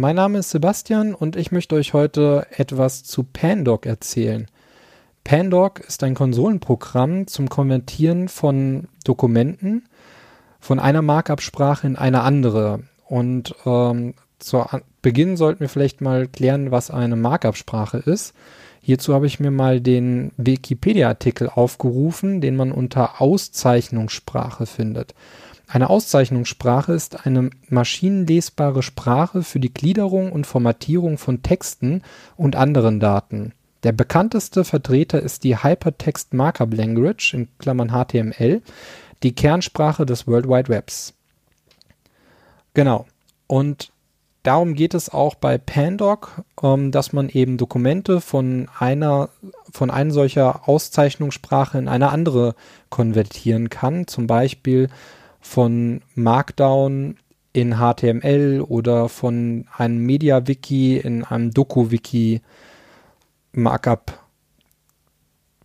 [0.00, 4.46] Mein Name ist Sebastian und ich möchte euch heute etwas zu Pandoc erzählen.
[5.24, 9.84] Pandoc ist ein Konsolenprogramm zum Konvertieren von Dokumenten
[10.58, 12.80] von einer Markup-Sprache in eine andere.
[13.06, 14.64] Und ähm, zu
[15.02, 18.32] Beginn sollten wir vielleicht mal klären, was eine Markup-Sprache ist.
[18.80, 25.14] Hierzu habe ich mir mal den Wikipedia-Artikel aufgerufen, den man unter Auszeichnungssprache findet.
[25.72, 32.02] Eine Auszeichnungssprache ist eine maschinenlesbare Sprache für die Gliederung und Formatierung von Texten
[32.36, 33.52] und anderen Daten.
[33.84, 38.62] Der bekannteste Vertreter ist die Hypertext Markup Language in Klammern HTML,
[39.22, 41.14] die Kernsprache des World Wide Webs.
[42.74, 43.06] Genau.
[43.46, 43.92] Und
[44.42, 49.28] darum geht es auch bei Pandoc, ähm, dass man eben Dokumente von einer
[49.70, 52.56] von einer solcher Auszeichnungssprache in eine andere
[52.88, 54.08] konvertieren kann.
[54.08, 54.88] Zum Beispiel
[55.40, 57.16] von Markdown
[57.52, 62.42] in HTML oder von einem Media-Wiki in einem Doku-Wiki
[63.52, 64.18] Markup.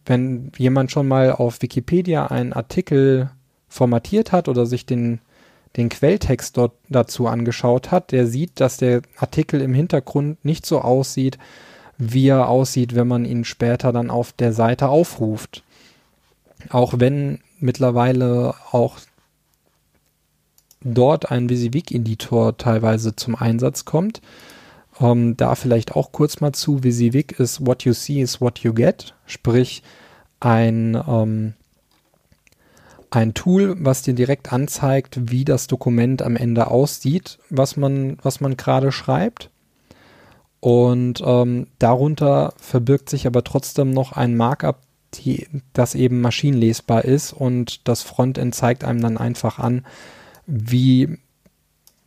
[0.06, 3.30] Wenn jemand schon mal auf Wikipedia einen Artikel
[3.68, 5.20] formatiert hat oder sich den,
[5.78, 10.82] den Quelltext dort dazu angeschaut hat, der sieht, dass der Artikel im Hintergrund nicht so
[10.82, 11.38] aussieht,
[11.98, 15.64] wie er aussieht, wenn man ihn später dann auf der Seite aufruft.
[16.70, 19.00] Auch wenn mittlerweile auch
[20.86, 24.22] dort ein WYSIWYG-Editor teilweise zum Einsatz kommt.
[25.02, 26.84] Ähm, da vielleicht auch kurz mal zu.
[26.84, 29.84] WYSIWYG ist What You See is What You Get, sprich
[30.40, 31.54] ein, ähm,
[33.10, 38.40] ein Tool, was dir direkt anzeigt, wie das Dokument am Ende aussieht, was man, was
[38.40, 39.50] man gerade schreibt.
[40.60, 44.80] Und ähm, darunter verbirgt sich aber trotzdem noch ein Markup,
[45.14, 49.86] die, das eben maschinenlesbar ist und das Frontend zeigt einem dann einfach an,
[50.48, 51.18] wie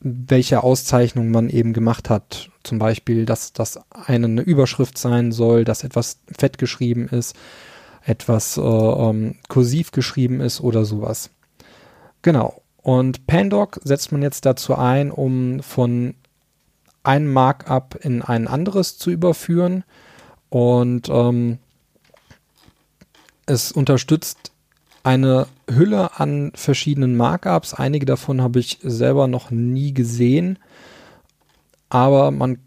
[0.00, 2.50] welche Auszeichnung man eben gemacht hat.
[2.62, 7.34] Zum Beispiel, dass das eine, Überschrift sein soll, dass etwas fett geschrieben ist,
[8.04, 11.30] etwas äh, ähm, kursiv geschrieben ist oder sowas.
[12.22, 12.62] Genau.
[12.76, 16.14] Und Pandoc setzt man jetzt dazu ein, um von
[17.02, 19.84] ein Markup in ein anderes zu überführen.
[20.48, 21.58] Und ähm,
[23.46, 24.52] es unterstützt
[25.02, 27.74] eine Hülle an verschiedenen Markups.
[27.74, 30.58] Einige davon habe ich selber noch nie gesehen.
[31.88, 32.58] Aber man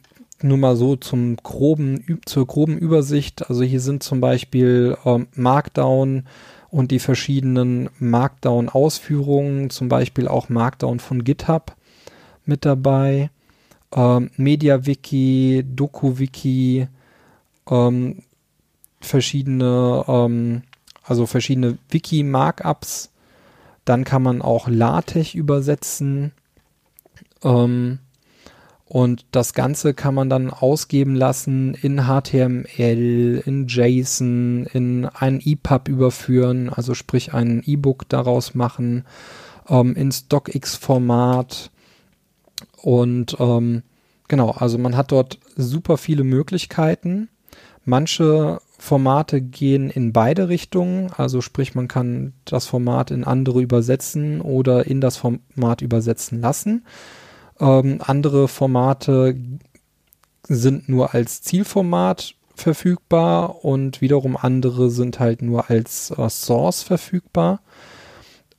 [0.42, 3.50] nur mal so zum groben, zur groben Übersicht.
[3.50, 6.24] Also hier sind zum Beispiel ähm, Markdown
[6.70, 11.76] und die verschiedenen Markdown-Ausführungen, zum Beispiel auch Markdown von GitHub
[12.46, 13.30] mit dabei
[13.94, 16.88] ähm, MediaWiki, DokuWiki,
[17.70, 18.24] ähm,
[19.02, 20.64] verschiedene, ähm,
[21.04, 23.12] also verschiedene Wiki-Markups.
[23.86, 26.34] Dann kann man auch LaTeX übersetzen.
[27.44, 28.00] Ähm,
[28.86, 35.88] und das Ganze kann man dann ausgeben lassen in HTML, in JSON, in ein EPUB
[35.88, 39.06] überführen, also sprich ein E-Book daraus machen,
[39.70, 41.72] ähm, ins DocX-Format
[42.82, 43.84] und ähm,
[44.28, 47.30] genau, also man hat dort super viele Möglichkeiten.
[47.86, 54.42] Manche Formate gehen in beide Richtungen, also sprich, man kann das Format in andere übersetzen
[54.42, 56.84] oder in das Format übersetzen lassen.
[57.60, 59.36] Ähm, andere Formate
[60.48, 67.62] sind nur als Zielformat verfügbar und wiederum andere sind halt nur als äh, Source verfügbar.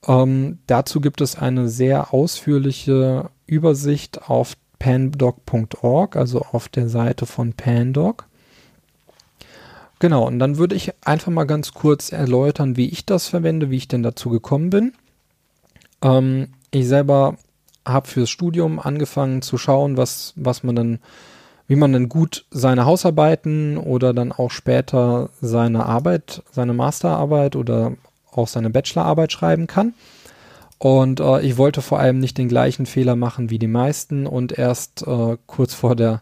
[0.07, 7.51] Ähm, dazu gibt es eine sehr ausführliche Übersicht auf pandoc.org, also auf der Seite von
[7.51, 8.25] Pandoc.
[10.03, 13.77] Genau, und dann würde ich einfach mal ganz kurz erläutern, wie ich das verwende, wie
[13.77, 14.91] ich denn dazu gekommen bin.
[16.01, 17.37] Ähm, ich selber
[17.85, 20.99] habe fürs Studium angefangen zu schauen, was, was man dann,
[21.69, 27.93] wie man dann gut seine Hausarbeiten oder dann auch später seine Arbeit, seine Masterarbeit oder
[28.29, 29.93] auch seine Bachelorarbeit schreiben kann.
[30.79, 34.51] Und äh, ich wollte vor allem nicht den gleichen Fehler machen wie die meisten und
[34.51, 36.21] erst äh, kurz vor der,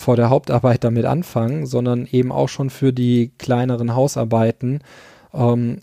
[0.00, 4.80] vor der Hauptarbeit damit anfangen, sondern eben auch schon für die kleineren Hausarbeiten
[5.34, 5.80] ähm,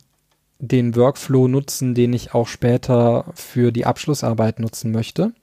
[0.57, 5.33] den Workflow nutzen, den ich auch später für die Abschlussarbeit nutzen möchte.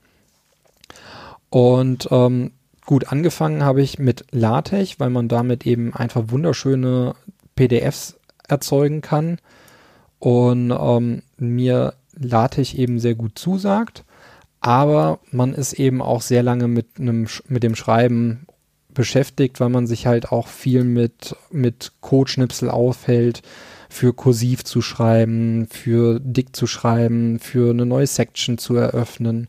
[1.50, 2.50] Und ähm,
[2.84, 7.14] gut, angefangen habe ich mit LaTeX, weil man damit eben einfach wunderschöne
[7.54, 8.16] PDFs
[8.48, 9.38] erzeugen kann
[10.18, 14.02] und ähm, mir LaTeX eben sehr gut zusagt.
[14.60, 18.48] Aber man ist eben auch sehr lange mit, einem, mit dem Schreiben
[18.94, 23.42] beschäftigt, weil man sich halt auch viel mit, mit Codeschnipsel aufhält,
[23.88, 29.48] für kursiv zu schreiben, für dick zu schreiben, für eine neue Section zu eröffnen.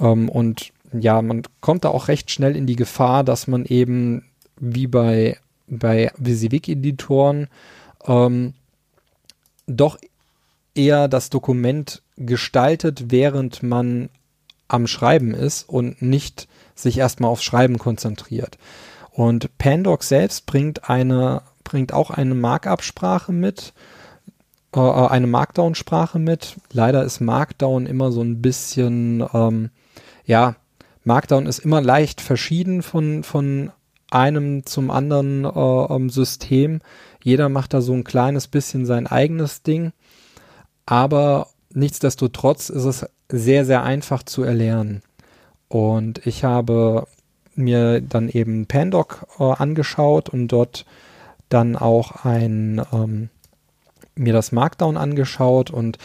[0.00, 4.24] Ähm, und ja, man kommt da auch recht schnell in die Gefahr, dass man eben
[4.58, 7.48] wie bei, bei WYSIWYG-Editoren
[8.06, 8.54] ähm,
[9.66, 9.98] doch
[10.74, 14.08] eher das Dokument gestaltet, während man
[14.68, 18.58] am Schreiben ist und nicht sich erstmal aufs Schreiben konzentriert.
[19.10, 23.72] Und Pandoc selbst bringt eine, bringt auch eine Markup-Sprache mit,
[24.74, 26.56] äh, äh, eine Markdown-Sprache mit.
[26.72, 29.70] Leider ist Markdown immer so ein bisschen, ähm,
[30.24, 30.56] ja,
[31.04, 33.70] Markdown ist immer leicht verschieden von, von
[34.10, 35.48] einem zum anderen äh,
[35.94, 36.80] ähm, System.
[37.22, 39.92] Jeder macht da so ein kleines bisschen sein eigenes Ding.
[40.86, 45.02] Aber nichtsdestotrotz ist es sehr, sehr einfach zu erlernen.
[45.68, 47.06] Und ich habe
[47.54, 50.84] mir dann eben Pandoc äh, angeschaut und dort
[51.48, 53.28] dann auch ein, ähm,
[54.14, 55.98] mir das Markdown angeschaut und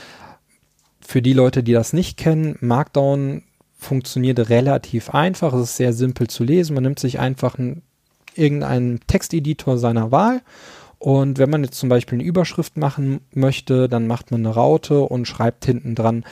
[1.02, 3.44] für die Leute, die das nicht kennen, Markdown
[3.78, 5.54] funktioniert relativ einfach.
[5.54, 6.76] Es ist sehr simpel zu lesen.
[6.76, 7.82] Man nimmt sich einfach einen,
[8.36, 10.42] irgendeinen Texteditor seiner Wahl
[11.00, 15.00] und wenn man jetzt zum Beispiel eine Überschrift machen möchte, dann macht man eine Raute
[15.00, 16.26] und schreibt hinten dran,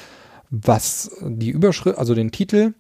[0.50, 2.74] was die Überschrift, also den Titel.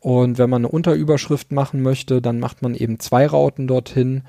[0.00, 4.22] Und wenn man eine Unterüberschrift machen möchte, dann macht man eben zwei Rauten dorthin.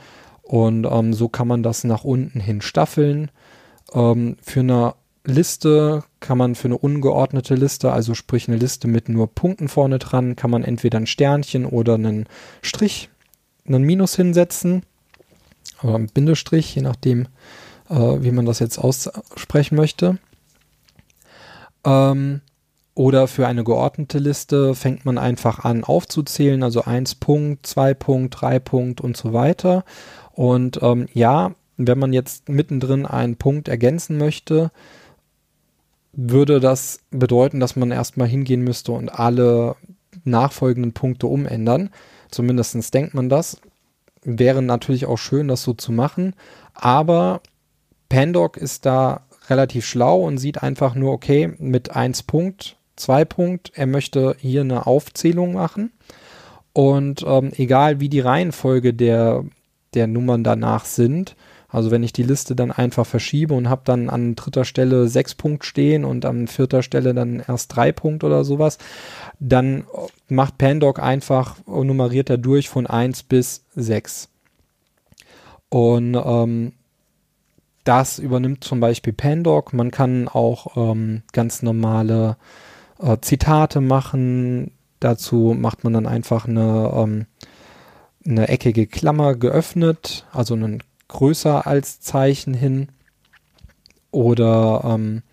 [0.43, 3.32] Und ähm, so kann man das nach unten hin staffeln.
[3.93, 4.93] Ähm, für eine
[5.25, 9.99] Liste kann man für eine ungeordnete Liste, also sprich eine Liste mit nur Punkten vorne
[9.99, 12.25] dran, kann man entweder ein Sternchen oder einen
[12.62, 13.10] Strich,
[13.65, 14.84] einen Minus hinsetzen
[15.82, 17.27] oder ein Bindestrich, je nachdem,
[17.89, 20.17] äh, wie man das jetzt aussprechen möchte.
[21.86, 22.41] Ähm,
[22.95, 28.41] oder für eine geordnete Liste fängt man einfach an aufzuzählen, also 1 Punkt, 2 Punkt,
[28.41, 29.84] 3 Punkt und so weiter.
[30.32, 34.71] Und ähm, ja, wenn man jetzt mittendrin einen Punkt ergänzen möchte,
[36.12, 39.75] würde das bedeuten, dass man erstmal hingehen müsste und alle
[40.23, 41.89] nachfolgenden Punkte umändern.
[42.29, 43.60] Zumindest denkt man das.
[44.23, 46.36] Wäre natürlich auch schön, das so zu machen.
[46.75, 47.41] Aber
[48.10, 53.71] Pandoc ist da relativ schlau und sieht einfach nur, okay, mit 1 Punkt, 2 Punkt,
[53.75, 55.91] er möchte hier eine Aufzählung machen.
[56.73, 59.43] Und ähm, egal wie die Reihenfolge der,
[59.93, 61.36] der Nummern danach sind,
[61.73, 65.34] also wenn ich die Liste dann einfach verschiebe und habe dann an dritter Stelle sechs
[65.34, 68.77] Punkt stehen und an vierter Stelle dann erst drei Punkt oder sowas,
[69.39, 69.86] dann
[70.27, 74.29] macht Pandoc einfach, nummeriert er durch von eins bis sechs.
[75.69, 76.73] Und ähm,
[77.84, 79.73] das übernimmt zum Beispiel Pandoc.
[79.73, 82.38] Man kann auch ähm, ganz normale
[83.04, 84.72] äh, Zitate machen.
[85.00, 87.26] Dazu macht man dann einfach eine, ähm,
[88.26, 92.88] eine eckige Klammer geöffnet, also einen größer als Zeichen hin.
[94.12, 95.24] Oder ähm,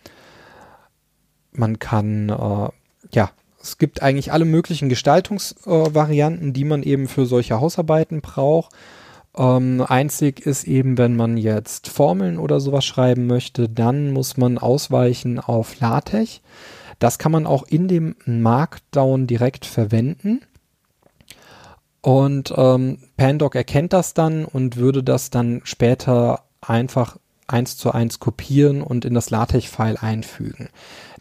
[1.52, 2.68] man kann, äh,
[3.12, 3.30] ja,
[3.62, 8.74] es gibt eigentlich alle möglichen Gestaltungsvarianten, äh, die man eben für solche Hausarbeiten braucht.
[9.36, 14.58] Ähm, einzig ist eben, wenn man jetzt Formeln oder sowas schreiben möchte, dann muss man
[14.58, 16.40] ausweichen auf LaTeX.
[17.00, 20.42] Das kann man auch in dem Markdown direkt verwenden.
[22.02, 28.20] Und ähm, Pandoc erkennt das dann und würde das dann später einfach eins zu eins
[28.20, 30.68] kopieren und in das LaTeX-File einfügen.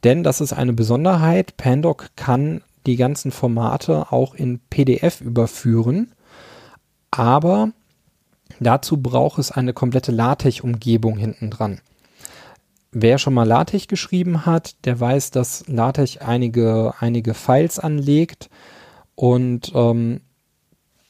[0.04, 1.58] Denn das ist eine Besonderheit.
[1.58, 6.14] Pandoc kann die ganzen Formate auch in PDF überführen,
[7.12, 7.72] aber
[8.60, 11.82] dazu braucht es eine komplette LaTeX-Umgebung hinten dran.
[12.92, 18.50] Wer schon mal LaTeX geschrieben hat, der weiß, dass LaTeX einige, einige Files anlegt
[19.14, 20.22] und ähm,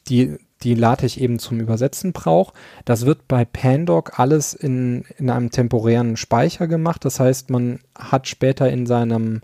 [0.09, 2.53] die, die LaTeX eben zum Übersetzen braucht.
[2.83, 7.05] Das wird bei Pandoc alles in, in einem temporären Speicher gemacht.
[7.05, 9.39] Das heißt, man hat später in seinem,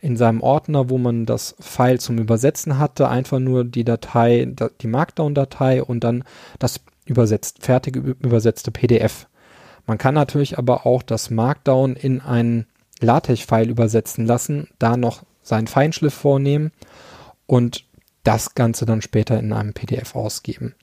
[0.00, 4.86] in seinem Ordner, wo man das File zum Übersetzen hatte, einfach nur die Datei, die
[4.86, 6.24] Markdown-Datei und dann
[6.58, 9.29] das übersetzt, fertig übersetzte PDF.
[9.90, 12.66] Man kann natürlich aber auch das Markdown in ein
[13.00, 16.70] LaTeX-File übersetzen lassen, da noch seinen Feinschliff vornehmen
[17.46, 17.86] und
[18.22, 20.76] das Ganze dann später in einem PDF ausgeben.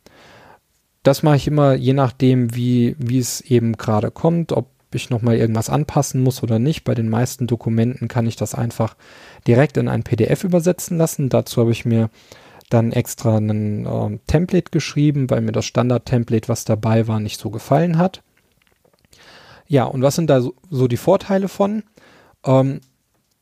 [1.04, 5.38] Das mache ich immer je nachdem, wie, wie es eben gerade kommt, ob ich nochmal
[5.38, 6.84] irgendwas anpassen muss oder nicht.
[6.84, 8.98] Bei den meisten Dokumenten kann ich das einfach
[9.48, 11.30] direkt in ein PDF übersetzen lassen.
[11.30, 12.10] Dazu habe ich mir
[12.70, 17.50] dann extra ein äh, Template geschrieben, weil mir das Standard-Template, was dabei war, nicht so
[17.52, 18.22] gefallen hat.
[19.68, 21.84] Ja, und was sind da so, so die Vorteile von?
[22.46, 22.82] Ähm,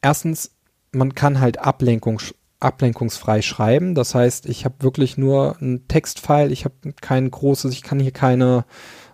[0.02, 0.52] erstens,
[0.92, 2.20] man kann halt Ablenkung
[2.60, 3.96] ablenkungsfrei schreiben.
[3.96, 8.12] Das heißt, ich habe wirklich nur ein Textfile, ich habe kein großes, ich kann hier
[8.12, 8.66] keine,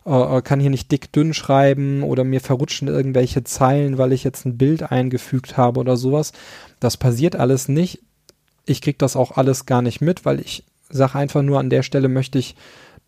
[0.06, 4.24] äh, äh, kann hier nicht dick dünn schreiben oder mir verrutschen irgendwelche Zeilen, weil ich
[4.24, 6.32] jetzt ein Bild eingefügt habe oder sowas.
[6.80, 8.02] Das passiert alles nicht.
[8.66, 11.84] Ich kriege das auch alles gar nicht mit, weil ich sage einfach nur, an der
[11.84, 12.56] Stelle möchte ich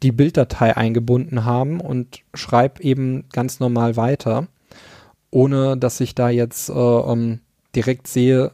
[0.04, 4.48] die Bilddatei eingebunden haben und schreibe eben ganz normal weiter,
[5.32, 7.39] ohne dass ich da jetzt äh, ähm,
[7.76, 8.52] direkt sehe,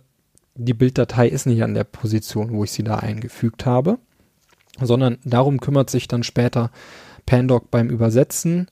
[0.55, 3.97] die Bilddatei ist nicht an der Position, wo ich sie da eingefügt habe,
[4.79, 6.71] sondern darum kümmert sich dann später
[7.25, 8.67] Pandoc beim Übersetzen,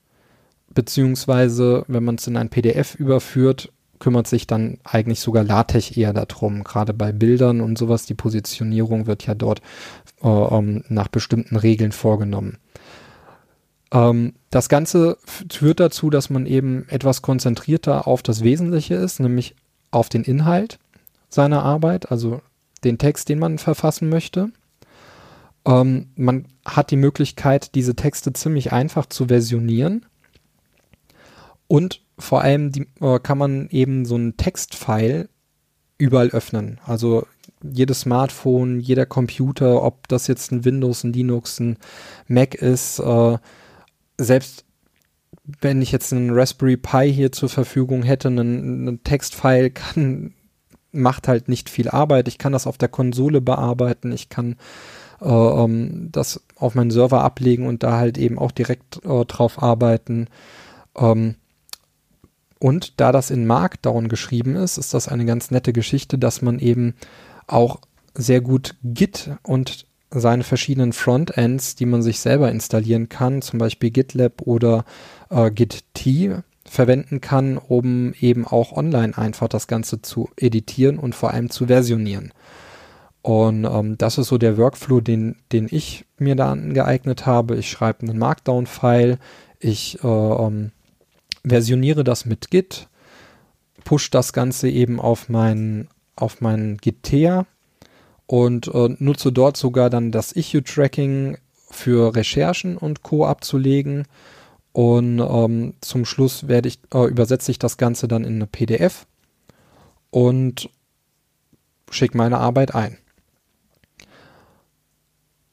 [0.72, 6.12] beziehungsweise wenn man es in ein PDF überführt, kümmert sich dann eigentlich sogar LaTeX eher
[6.12, 6.64] darum.
[6.64, 9.60] Gerade bei Bildern und sowas, die Positionierung wird ja dort
[10.22, 12.58] äh, ähm, nach bestimmten Regeln vorgenommen.
[13.92, 15.18] Ähm, das Ganze
[15.50, 19.54] führt dazu, dass man eben etwas konzentrierter auf das Wesentliche ist, nämlich
[19.90, 20.78] auf den Inhalt
[21.28, 22.40] seiner Arbeit, also
[22.84, 24.50] den Text, den man verfassen möchte.
[25.64, 30.06] Ähm, man hat die Möglichkeit, diese Texte ziemlich einfach zu versionieren.
[31.66, 35.28] Und vor allem die, äh, kann man eben so einen Textfile
[35.98, 36.80] überall öffnen.
[36.84, 37.26] Also
[37.62, 41.76] jedes Smartphone, jeder Computer, ob das jetzt ein Windows, ein Linux, ein
[42.28, 43.38] Mac ist, äh,
[44.18, 44.64] selbst
[45.60, 50.34] wenn ich jetzt einen Raspberry Pi hier zur Verfügung hätte, einen, einen Textfile kann
[50.92, 52.28] macht halt nicht viel Arbeit.
[52.28, 54.12] Ich kann das auf der Konsole bearbeiten.
[54.12, 54.56] Ich kann
[55.20, 59.62] äh, ähm, das auf meinen Server ablegen und da halt eben auch direkt äh, drauf
[59.62, 60.28] arbeiten.
[60.96, 61.36] Ähm,
[62.58, 66.58] und da das in Markdown geschrieben ist, ist das eine ganz nette Geschichte, dass man
[66.58, 66.94] eben
[67.46, 67.80] auch
[68.14, 73.90] sehr gut Git und seine verschiedenen Frontends, die man sich selber installieren kann, zum Beispiel
[73.90, 74.84] GitLab oder
[75.30, 81.32] äh, GitT, verwenden kann, um eben auch online einfach das Ganze zu editieren und vor
[81.32, 82.32] allem zu versionieren.
[83.22, 87.56] Und ähm, das ist so der Workflow, den, den ich mir da angeeignet habe.
[87.56, 89.18] Ich schreibe einen Markdown-File,
[89.58, 90.72] ich äh, ähm,
[91.44, 92.88] versioniere das mit Git,
[93.84, 97.44] push das Ganze eben auf mein, auf mein Git-Tea
[98.26, 101.38] und äh, nutze dort sogar dann das Issue-Tracking
[101.70, 103.26] für Recherchen und Co.
[103.26, 104.06] abzulegen.
[104.72, 109.06] Und ähm, zum Schluss werde ich, äh, übersetze ich das Ganze dann in eine PDF
[110.10, 110.70] und
[111.90, 112.98] schicke meine Arbeit ein.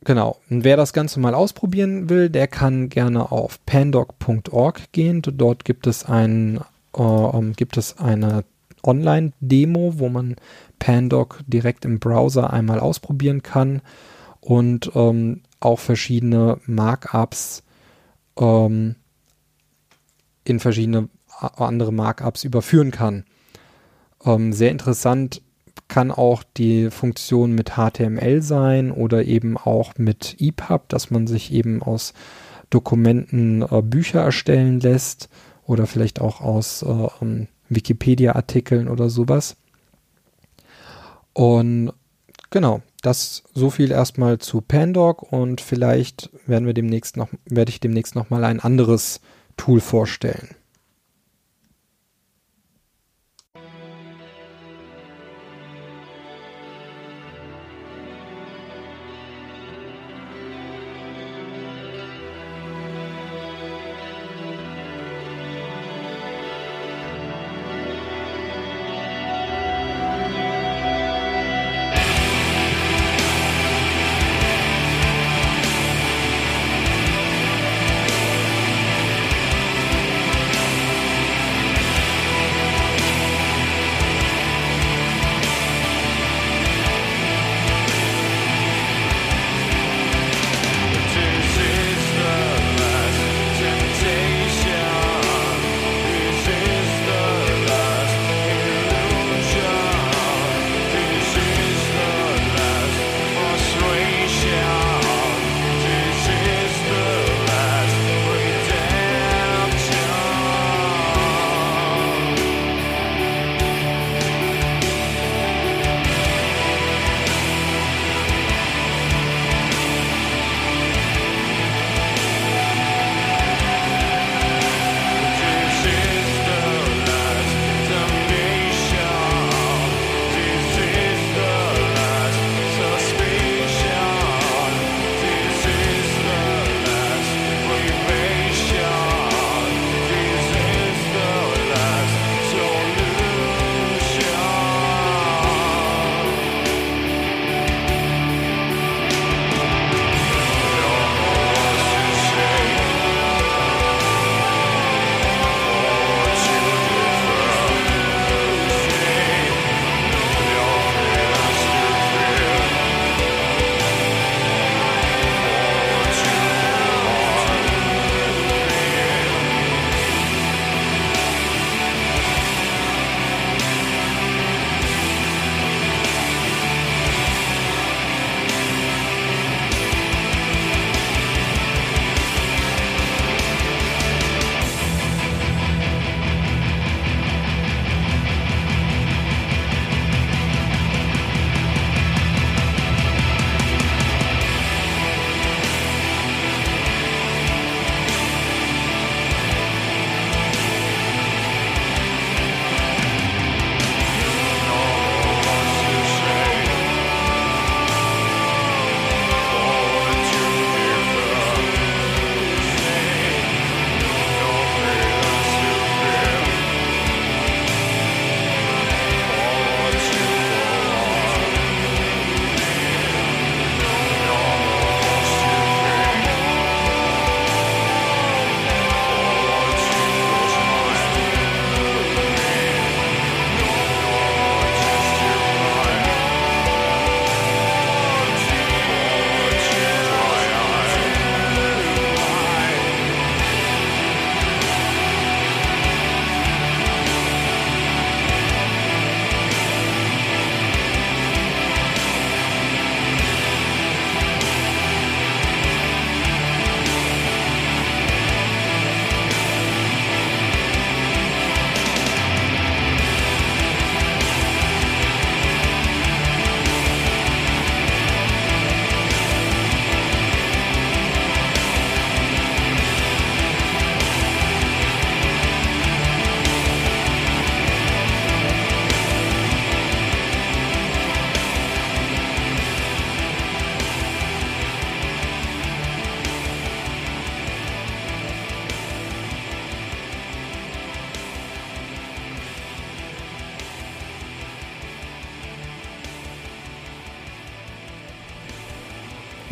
[0.06, 0.38] Genau.
[0.52, 5.24] Und wer das Ganze mal ausprobieren will, der kann gerne auf pandoc.org gehen.
[5.24, 6.62] Dort gibt es ein,
[6.96, 8.46] äh, ähm, gibt es eine
[8.84, 10.36] Online-Demo, wo man
[10.78, 13.82] Pandoc direkt im Browser einmal ausprobieren kann
[14.42, 17.64] und ähm, auch verschiedene Markups
[18.38, 18.96] ähm,
[20.44, 23.26] in verschiedene andere Markups überführen kann.
[24.24, 25.42] Ähm, sehr interessant
[25.88, 31.54] kann auch die Funktion mit HTML sein oder eben auch mit EPUB, dass man sich
[31.54, 32.14] eben aus
[32.70, 35.30] Dokumenten äh, Bücher erstellen lässt
[35.66, 39.58] oder vielleicht auch aus äh, ähm, Wikipedia-Artikeln oder sowas.
[41.34, 41.92] Und
[42.50, 47.80] genau, das so viel erstmal zu Pandoc und vielleicht werden wir demnächst noch, werde ich
[47.80, 49.22] demnächst noch mal ein anderes
[49.58, 50.56] Tool vorstellen.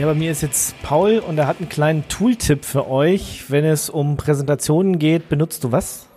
[0.03, 3.45] Ja, bei mir ist jetzt Paul und er hat einen kleinen Tooltip für euch.
[3.49, 6.09] Wenn es um Präsentationen geht, benutzt du was?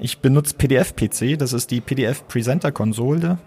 [0.00, 3.38] Ich benutze PDF-PC, das ist die PDF-Presenter-Konsole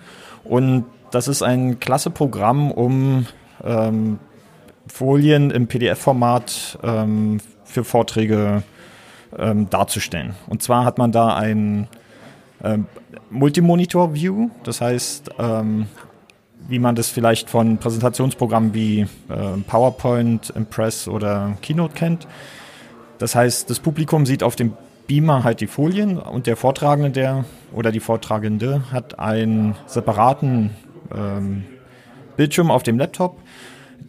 [0.46, 3.28] und das ist ein klasse Programm, um
[3.66, 4.20] ähm,
[4.88, 8.64] Folien im PDF-Format ähm, für Vorträge
[9.38, 10.36] ähm, darzustellen.
[10.48, 11.89] Und zwar hat man da ein
[12.64, 12.86] ähm,
[13.30, 15.88] Multimonitor-View, das heißt, ähm,
[16.68, 19.07] wie man das vielleicht von Präsentationsprogrammen wie äh,
[19.68, 22.28] PowerPoint, Impress oder Keynote kennt.
[23.18, 24.74] Das heißt, das Publikum sieht auf dem
[25.07, 30.72] Beamer halt die Folien und der Vortragende der oder die Vortragende hat einen separaten
[31.14, 31.66] ähm,
[32.38, 33.38] Bildschirm auf dem Laptop,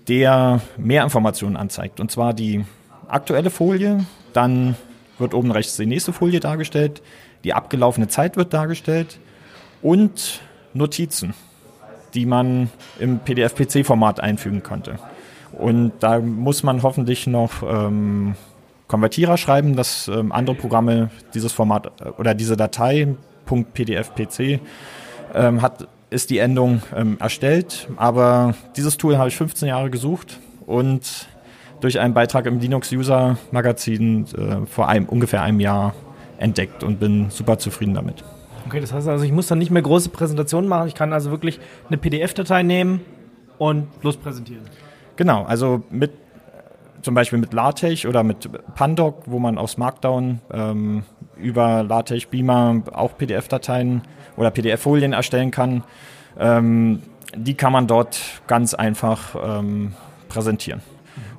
[0.09, 2.01] der mehr Informationen anzeigt.
[2.01, 2.65] Und zwar die
[3.09, 4.77] aktuelle Folie, dann
[5.19, 7.03] wird oben rechts die nächste Folie dargestellt,
[7.45, 9.19] die abgelaufene Zeit wird dargestellt
[9.83, 10.41] und
[10.75, 11.35] Notizen,
[12.15, 14.99] die man im PDF-PC-Format einfügen konnte.
[15.53, 18.35] Und da muss man hoffentlich noch ähm,
[18.89, 23.15] Konvertierer schreiben, dass ähm, andere Programme dieses Format äh, oder diese Datei
[23.47, 24.61] .pdf-pc
[25.35, 27.89] ähm, hat, ist die Endung ähm, erstellt.
[27.97, 31.27] Aber dieses Tool habe ich 15 Jahre gesucht und
[31.81, 35.95] durch einen Beitrag im Linux User Magazin äh, vor einem, ungefähr einem Jahr
[36.39, 38.25] entdeckt und bin super zufrieden damit.
[38.67, 40.89] Okay, das heißt also, ich muss dann nicht mehr große Präsentationen machen.
[40.89, 43.01] Ich kann also wirklich eine PDF-Datei nehmen
[43.59, 44.65] und los präsentieren.
[45.17, 46.13] Genau, also mit
[47.03, 51.03] zum Beispiel mit LaTeX oder mit Pandoc, wo man aus Markdown ähm,
[51.37, 54.03] über LaTeX Beamer auch PDF-Dateien
[54.37, 55.83] oder PDF-Folien erstellen kann.
[56.39, 57.03] Ähm,
[57.37, 59.95] die kann man dort ganz einfach ähm,
[60.29, 60.81] präsentieren.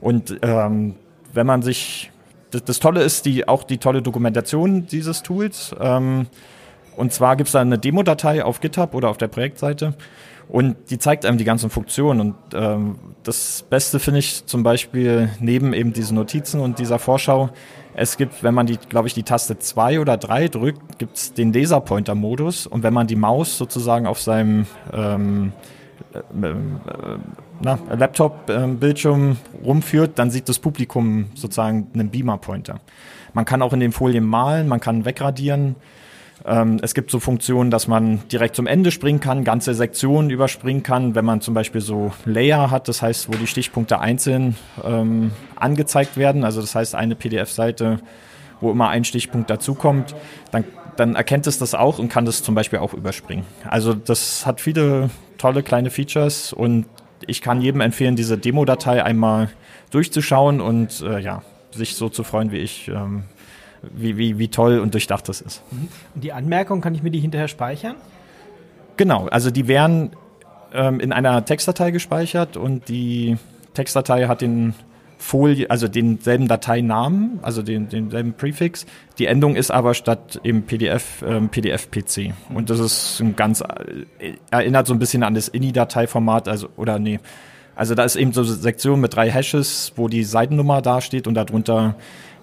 [0.02, 0.96] Und ähm,
[1.34, 2.12] wenn man sich,
[2.52, 5.74] das, das, Tolle ist die, auch die tolle Dokumentation dieses Tools.
[6.94, 9.96] Ähm, und zwar gibt es da eine Demo-Datei auf GitHub oder auf der Projektseite.
[10.50, 12.20] Und die zeigt einem die ganzen Funktionen.
[12.20, 17.50] Und ähm, das Beste finde ich zum Beispiel neben eben diesen Notizen und dieser Vorschau,
[17.96, 21.34] es gibt, wenn man die, glaube ich, die Taste 2 oder 3 drückt, gibt es
[21.34, 22.68] den Laserpointer-Modus.
[22.68, 25.54] Und wenn man die Maus sozusagen auf seinem ähm,
[26.14, 26.56] äh, äh,
[27.62, 32.80] na, Laptop-Bildschirm rumführt, dann sieht das Publikum sozusagen einen Beamer-Pointer.
[33.34, 35.76] Man kann auch in den Folien malen, man kann wegradieren.
[36.46, 40.84] Ähm, es gibt so Funktionen, dass man direkt zum Ende springen kann, ganze Sektionen überspringen
[40.84, 45.32] kann, wenn man zum Beispiel so Layer hat, das heißt, wo die Stichpunkte einzeln ähm,
[45.56, 46.44] angezeigt werden.
[46.44, 48.00] Also das heißt, eine PDF-Seite,
[48.60, 50.16] wo immer ein Stichpunkt dazukommt,
[50.52, 50.66] dann,
[50.98, 53.46] dann erkennt es das auch und kann das zum Beispiel auch überspringen.
[53.70, 56.86] Also das hat viele tolle kleine Features und
[57.26, 59.50] ich kann jedem empfehlen, diese Demo-Datei einmal
[59.92, 63.24] durchzuschauen und äh, ja, sich so zu freuen wie ich, ähm,
[63.92, 65.62] wie, wie, wie toll und durchdacht das ist.
[65.72, 65.90] Und
[66.24, 67.96] die Anmerkung, kann ich mir die hinterher speichern?
[68.98, 70.12] Genau, also die werden
[70.74, 73.38] ähm, in einer Textdatei gespeichert und die
[73.74, 74.74] Textdatei hat den
[75.18, 78.86] Folie, also denselben Dateinamen, also den, denselben Prefix.
[79.18, 82.34] Die Endung ist aber statt im PDF ähm, PDF-PC.
[82.54, 87.00] Und das ist ein ganz, äh, erinnert so ein bisschen an das INI-Dateiformat, also, oder
[87.00, 87.20] nee.
[87.76, 91.36] Also da ist eben so eine Sektion mit drei Hashes, wo die Seitennummer dasteht und
[91.36, 91.96] darunter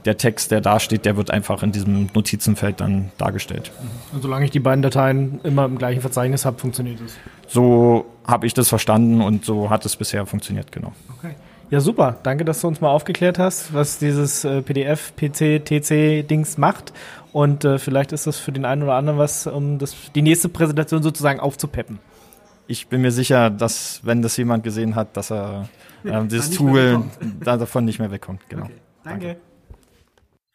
[0.05, 3.71] der Text, der dasteht, der wird einfach in diesem Notizenfeld dann dargestellt.
[4.13, 7.17] Und solange ich die beiden Dateien immer im gleichen Verzeichnis habe, funktioniert es.
[7.49, 10.93] So habe ich das verstanden und so hat es bisher funktioniert, genau.
[11.19, 11.35] Okay.
[11.71, 12.19] Ja, super.
[12.25, 16.93] Danke, dass du uns mal aufgeklärt hast, was dieses äh, PDF, PC, TC-Dings macht.
[17.33, 20.49] Und äh, vielleicht ist das für den einen oder anderen was, um das, die nächste
[20.49, 22.01] Präsentation sozusagen aufzupeppen.
[22.67, 25.69] Ich bin mir sicher, dass, wenn das jemand gesehen hat, dass er
[26.05, 27.05] äh, dieses Tool
[27.45, 28.49] davon nicht mehr wegkommt.
[28.49, 28.65] Genau.
[28.65, 28.75] Okay.
[29.05, 29.37] Danke.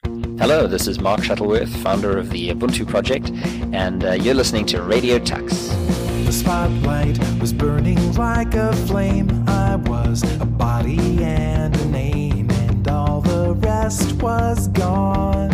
[0.06, 3.32] Hello, this is Mark Shuttleworth, founder of the Ubuntu project,
[3.74, 5.70] and uh, you're listening to Radio Tux.
[6.26, 9.44] The spotlight was burning like a flame.
[9.48, 15.50] I was a body and a name, and all the rest was gone.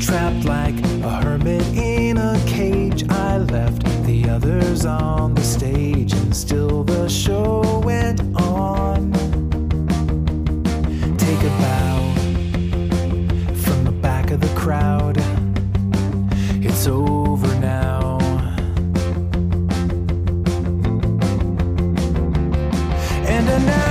[0.00, 6.34] Trapped like a hermit in a cage, I left the others on the stage, and
[6.34, 9.29] still the show went on.
[11.40, 12.14] Take a bow
[13.64, 15.16] from the back of the crowd.
[16.62, 18.18] It's over now.
[23.26, 23.89] And I now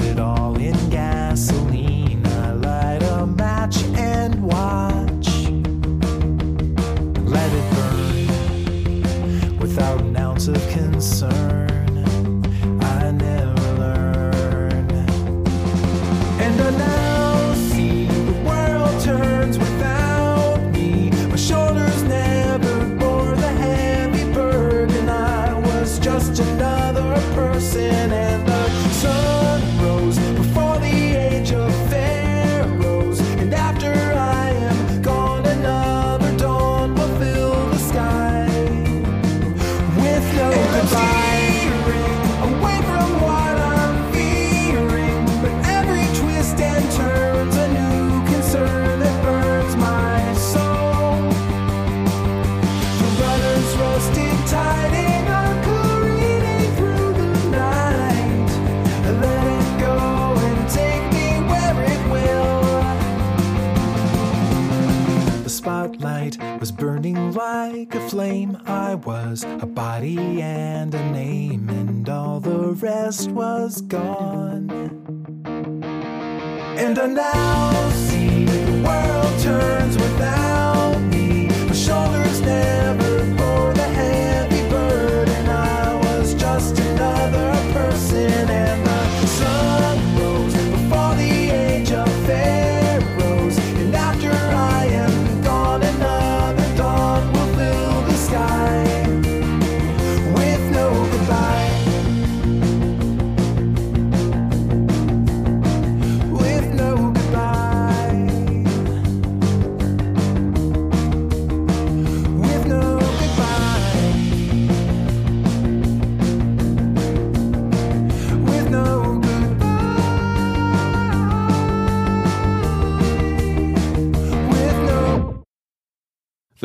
[0.00, 0.33] it all
[67.84, 68.56] like a flame.
[68.64, 74.70] I was a body and a name, and all the rest was gone.
[76.78, 80.13] And I now see the world turns without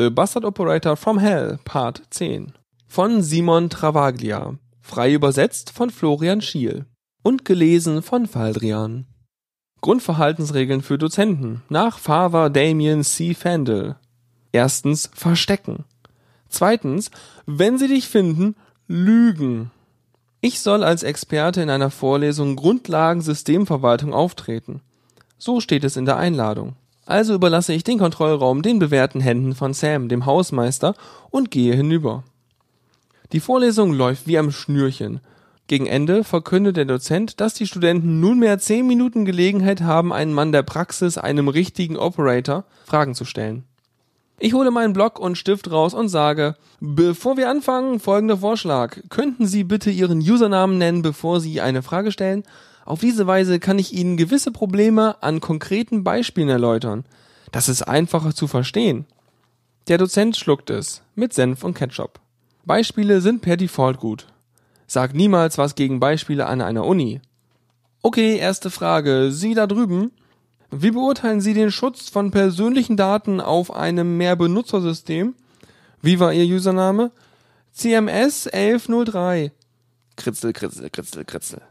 [0.00, 2.54] The Bastard Operator from Hell, Part 10.
[2.88, 4.54] Von Simon Travaglia.
[4.80, 6.86] Frei übersetzt von Florian Schiel.
[7.22, 9.04] Und gelesen von Faldrian.
[9.82, 13.34] Grundverhaltensregeln für Dozenten nach Father Damien C.
[13.34, 13.96] Fandel.
[14.52, 15.84] Erstens Verstecken.
[16.48, 17.10] Zweitens,
[17.44, 18.56] wenn sie dich finden,
[18.88, 19.70] lügen.
[20.40, 24.80] Ich soll als Experte in einer Vorlesung Grundlagen Systemverwaltung auftreten.
[25.36, 26.74] So steht es in der Einladung.
[27.10, 30.94] Also überlasse ich den Kontrollraum den bewährten Händen von Sam, dem Hausmeister,
[31.30, 32.22] und gehe hinüber.
[33.32, 35.18] Die Vorlesung läuft wie am Schnürchen.
[35.66, 40.52] Gegen Ende verkündet der Dozent, dass die Studenten nunmehr zehn Minuten Gelegenheit haben, einen Mann
[40.52, 43.64] der Praxis, einem richtigen Operator, Fragen zu stellen.
[44.38, 48.98] Ich hole meinen Block und Stift raus und sage, bevor wir anfangen, folgender Vorschlag.
[49.08, 52.44] Könnten Sie bitte Ihren Usernamen nennen, bevor Sie eine Frage stellen?
[52.90, 57.04] Auf diese Weise kann ich Ihnen gewisse Probleme an konkreten Beispielen erläutern.
[57.52, 59.06] Das ist einfacher zu verstehen.
[59.86, 62.18] Der Dozent schluckt es, mit Senf und Ketchup.
[62.64, 64.26] Beispiele sind per Default gut.
[64.88, 67.20] Sag niemals was gegen Beispiele an einer Uni.
[68.02, 69.30] Okay, erste Frage.
[69.30, 70.10] Sie da drüben.
[70.72, 75.36] Wie beurteilen Sie den Schutz von persönlichen Daten auf einem Mehrbenutzersystem?
[76.02, 77.12] Wie war Ihr Username?
[77.72, 79.52] CMS 1103.
[80.16, 81.62] Kritzel, kritzel, kritzel, kritzel.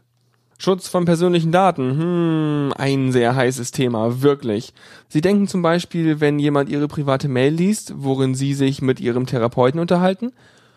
[0.60, 1.98] Schutz von persönlichen Daten.
[1.98, 4.74] Hm, ein sehr heißes Thema, wirklich.
[5.08, 9.24] Sie denken zum Beispiel, wenn jemand Ihre private Mail liest, worin Sie sich mit Ihrem
[9.24, 10.34] Therapeuten unterhalten?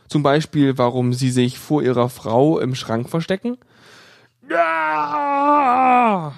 [0.07, 3.57] Zum Beispiel, warum Sie sich vor Ihrer Frau im Schrank verstecken?
[4.49, 6.33] Ja!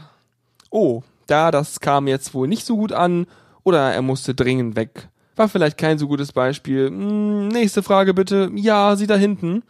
[0.72, 3.28] Oh, da, das kam jetzt wohl nicht so gut an
[3.64, 5.08] oder er musste dringend weg.
[5.36, 6.88] War vielleicht kein so gutes Beispiel.
[6.88, 8.50] Hm, nächste Frage bitte.
[8.56, 9.62] Ja, Sie da hinten.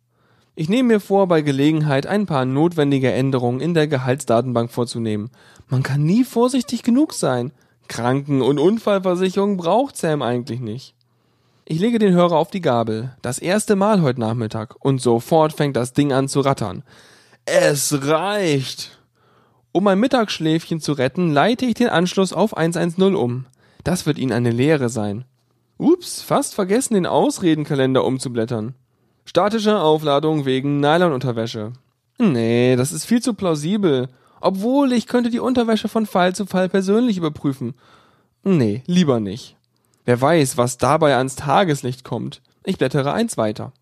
[0.54, 5.28] Ich nehme mir vor, bei Gelegenheit ein paar notwendige Änderungen in der Gehaltsdatenbank vorzunehmen.
[5.68, 7.52] Man kann nie vorsichtig genug sein.
[7.88, 10.94] Kranken- und Unfallversicherung braucht Sam eigentlich nicht.
[11.70, 13.14] Ich lege den Hörer auf die Gabel.
[13.20, 14.76] Das erste Mal heute Nachmittag.
[14.82, 16.82] Und sofort fängt das Ding an zu rattern.
[17.44, 18.98] Es reicht.
[19.72, 23.44] Um mein Mittagsschläfchen zu retten, leite ich den Anschluss auf 110 um.
[23.84, 25.26] Das wird Ihnen eine Lehre sein.
[25.76, 28.74] Ups, fast vergessen, den Ausredenkalender umzublättern.
[29.26, 31.74] Statische Aufladung wegen Nylonunterwäsche.
[32.16, 34.08] Nee, das ist viel zu plausibel.
[34.40, 37.74] Obwohl, ich könnte die Unterwäsche von Fall zu Fall persönlich überprüfen.
[38.42, 39.57] Nee, lieber nicht.
[40.08, 42.40] Wer weiß, was dabei ans Tageslicht kommt.
[42.64, 43.74] Ich blättere eins weiter.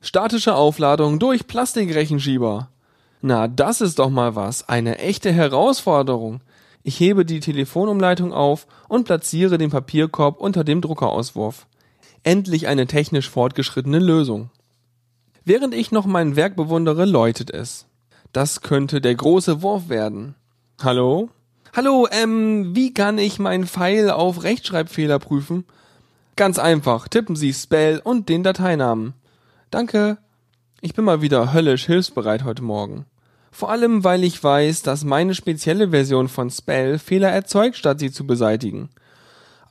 [0.00, 2.68] Statische Aufladung durch Plastikrechenschieber.
[3.22, 4.68] Na, das ist doch mal was.
[4.68, 6.42] Eine echte Herausforderung.
[6.84, 11.66] Ich hebe die Telefonumleitung auf und platziere den Papierkorb unter dem Druckerauswurf.
[12.22, 14.50] Endlich eine technisch fortgeschrittene Lösung.
[15.44, 17.88] Während ich noch mein Werk bewundere, läutet es.
[18.32, 20.36] Das könnte der große Wurf werden.
[20.80, 21.30] Hallo?
[21.74, 25.64] Hallo, ähm, wie kann ich mein Pfeil auf Rechtschreibfehler prüfen?
[26.36, 29.14] Ganz einfach, tippen Sie Spell und den Dateinamen.
[29.70, 30.18] Danke.
[30.82, 33.06] Ich bin mal wieder höllisch hilfsbereit heute Morgen.
[33.50, 38.10] Vor allem, weil ich weiß, dass meine spezielle Version von Spell Fehler erzeugt, statt sie
[38.10, 38.90] zu beseitigen.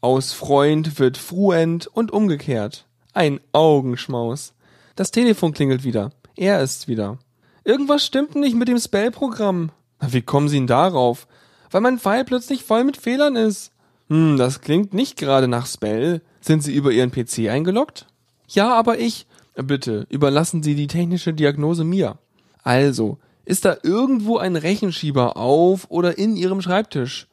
[0.01, 2.87] Aus Freund wird Fruend und umgekehrt.
[3.13, 4.53] Ein Augenschmaus.
[4.95, 6.09] Das Telefon klingelt wieder.
[6.35, 7.19] Er ist's wieder.
[7.63, 9.69] Irgendwas stimmt nicht mit dem Spell-Programm.
[9.99, 11.27] Wie kommen Sie denn darauf?
[11.71, 13.71] Weil mein Pfeil plötzlich voll mit Fehlern ist.
[14.09, 16.21] Hm, das klingt nicht gerade nach Spell.
[16.41, 18.07] Sind Sie über Ihren PC eingeloggt?
[18.47, 19.25] Ja, aber ich.
[19.55, 22.17] Bitte, überlassen Sie die technische Diagnose mir.
[22.63, 27.27] Also, ist da irgendwo ein Rechenschieber auf oder in Ihrem Schreibtisch?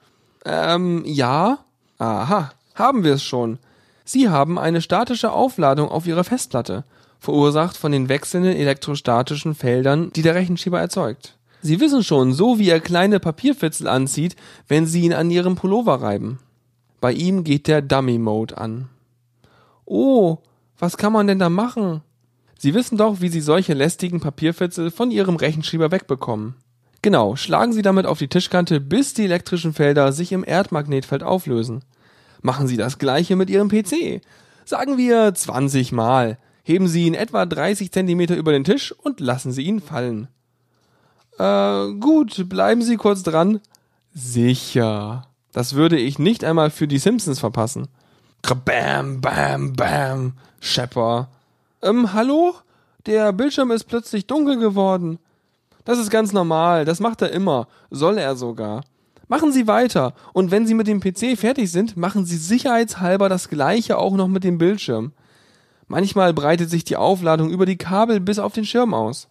[0.44, 1.58] Ähm, ja.
[1.98, 3.58] Aha, haben wir es schon.
[4.04, 6.84] Sie haben eine statische Aufladung auf Ihrer Festplatte,
[7.18, 11.37] verursacht von den wechselnden elektrostatischen Feldern, die der Rechenschieber erzeugt.
[11.60, 14.36] Sie wissen schon, so wie er kleine Papierfitzel anzieht,
[14.68, 16.38] wenn Sie ihn an Ihrem Pullover reiben.
[17.00, 18.88] Bei ihm geht der Dummy-Mode an.
[19.84, 20.38] Oh,
[20.78, 22.02] was kann man denn da machen?
[22.58, 26.54] Sie wissen doch, wie Sie solche lästigen Papierfitzel von Ihrem Rechenschieber wegbekommen.
[27.02, 31.84] Genau, schlagen Sie damit auf die Tischkante, bis die elektrischen Felder sich im Erdmagnetfeld auflösen.
[32.42, 34.20] Machen Sie das gleiche mit Ihrem PC.
[34.64, 36.38] Sagen wir 20 Mal.
[36.64, 40.28] Heben Sie ihn etwa 30 Zentimeter über den Tisch und lassen Sie ihn fallen.
[41.38, 43.60] Äh, gut, bleiben Sie kurz dran.
[44.14, 45.28] Sicher.
[45.52, 47.88] Das würde ich nicht einmal für die Simpsons verpassen.
[48.64, 50.32] Bam, bam, bam.
[50.60, 51.28] Shepper.
[51.82, 52.54] Ähm, hallo?
[53.06, 55.18] Der Bildschirm ist plötzlich dunkel geworden.
[55.84, 58.82] Das ist ganz normal, das macht er immer, soll er sogar.
[59.28, 63.48] Machen Sie weiter und wenn Sie mit dem PC fertig sind, machen Sie sicherheitshalber das
[63.48, 65.12] gleiche auch noch mit dem Bildschirm.
[65.86, 69.28] Manchmal breitet sich die Aufladung über die Kabel bis auf den Schirm aus.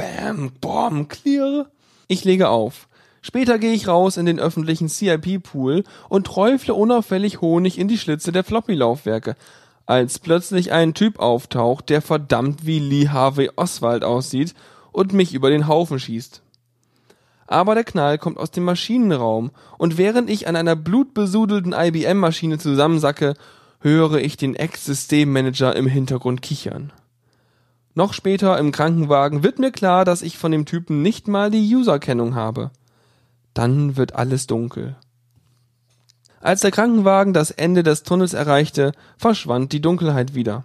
[0.00, 1.66] Bam, bom, clear.
[2.08, 2.88] Ich lege auf.
[3.20, 8.32] Später gehe ich raus in den öffentlichen CIP-Pool und träufle unauffällig Honig in die Schlitze
[8.32, 9.36] der Floppy-Laufwerke,
[9.84, 14.54] als plötzlich ein Typ auftaucht, der verdammt wie Lee Harvey Oswald aussieht
[14.90, 16.40] und mich über den Haufen schießt.
[17.46, 23.34] Aber der Knall kommt aus dem Maschinenraum und während ich an einer blutbesudelten IBM-Maschine zusammensacke,
[23.80, 26.90] höre ich den Ex-Systemmanager im Hintergrund kichern.
[27.94, 31.74] Noch später im Krankenwagen wird mir klar, dass ich von dem Typen nicht mal die
[31.74, 32.70] Userkennung habe.
[33.52, 34.96] Dann wird alles dunkel.
[36.40, 40.64] Als der Krankenwagen das Ende des Tunnels erreichte, verschwand die Dunkelheit wieder.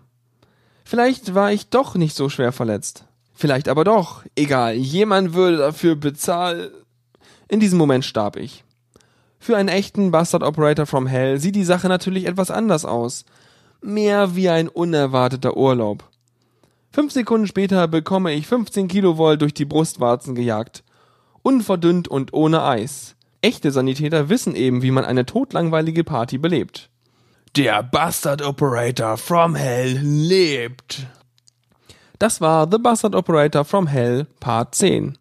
[0.85, 3.05] Vielleicht war ich doch nicht so schwer verletzt.
[3.33, 4.23] Vielleicht aber doch.
[4.35, 6.69] Egal, jemand würde dafür bezahlen.
[7.49, 8.63] In diesem Moment starb ich.
[9.39, 13.25] Für einen echten Bastard Operator from Hell sieht die Sache natürlich etwas anders aus.
[13.81, 16.09] Mehr wie ein unerwarteter Urlaub.
[16.95, 20.81] Fünf Sekunden später bekomme ich 15 Kilovolt durch die Brustwarzen gejagt.
[21.43, 23.17] Unverdünnt und ohne Eis.
[23.41, 26.89] Echte Sanitäter wissen eben, wie man eine totlangweilige Party belebt.
[27.57, 31.05] Der Bastard Operator from Hell lebt.
[32.17, 35.17] Das war The Bastard Operator from Hell Part 10.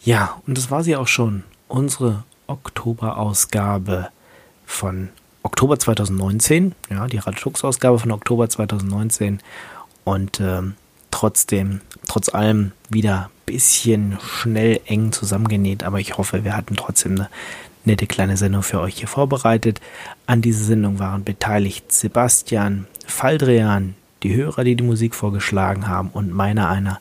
[0.00, 1.44] Ja, und das war sie auch schon.
[1.68, 4.08] Unsere Oktoberausgabe
[4.64, 5.10] von
[5.44, 6.74] Oktober 2019.
[6.90, 9.38] Ja, die Radschux-Ausgabe von Oktober 2019.
[10.02, 10.74] Und ähm,
[11.16, 15.82] trotzdem, trotz allem wieder ein bisschen schnell eng zusammengenäht.
[15.82, 17.30] Aber ich hoffe, wir hatten trotzdem eine
[17.86, 19.80] nette kleine Sendung für euch hier vorbereitet.
[20.26, 26.34] An dieser Sendung waren beteiligt Sebastian, Faldrian, die Hörer, die die Musik vorgeschlagen haben und
[26.34, 27.00] meiner einer.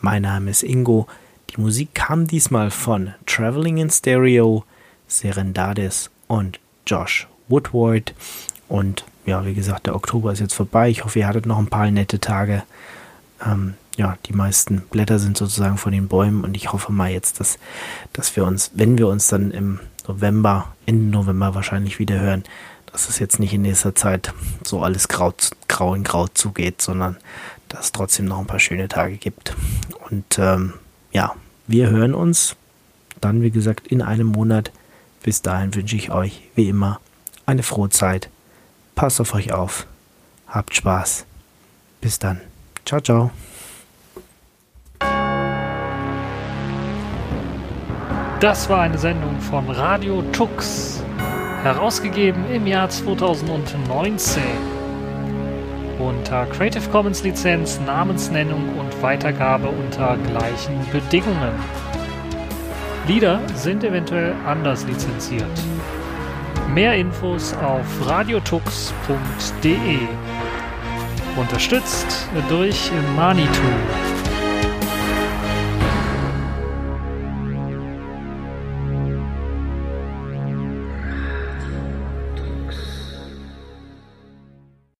[0.00, 1.08] Mein Name ist Ingo.
[1.50, 4.62] Die Musik kam diesmal von Traveling in Stereo,
[5.08, 8.14] Serendades und Josh Woodward.
[8.68, 10.88] Und ja, wie gesagt, der Oktober ist jetzt vorbei.
[10.88, 12.62] Ich hoffe, ihr hattet noch ein paar nette Tage.
[13.44, 17.40] Ähm, ja, die meisten Blätter sind sozusagen von den Bäumen und ich hoffe mal jetzt,
[17.40, 17.58] dass,
[18.12, 22.44] dass wir uns, wenn wir uns dann im November, Ende November wahrscheinlich wieder hören,
[22.92, 24.32] dass es jetzt nicht in nächster Zeit
[24.64, 25.32] so alles grau,
[25.68, 27.16] grau in grau zugeht, sondern
[27.68, 29.54] dass es trotzdem noch ein paar schöne Tage gibt.
[30.10, 30.74] Und ähm,
[31.12, 31.34] ja,
[31.66, 32.56] wir hören uns
[33.20, 34.70] dann, wie gesagt, in einem Monat.
[35.22, 37.00] Bis dahin wünsche ich euch, wie immer,
[37.46, 38.30] eine frohe Zeit.
[38.94, 39.86] Passt auf euch auf.
[40.46, 41.24] Habt Spaß.
[42.00, 42.40] Bis dann.
[42.86, 43.30] Ciao, ciao.
[48.38, 51.02] Das war eine Sendung von Radio Tux,
[51.64, 54.42] herausgegeben im Jahr 2019.
[55.98, 61.54] Unter Creative Commons Lizenz, Namensnennung und Weitergabe unter gleichen Bedingungen.
[63.08, 65.44] Lieder sind eventuell anders lizenziert.
[66.72, 69.98] Mehr Infos auf radiotux.de.
[71.36, 74.15] Unterstützt durch Manitou.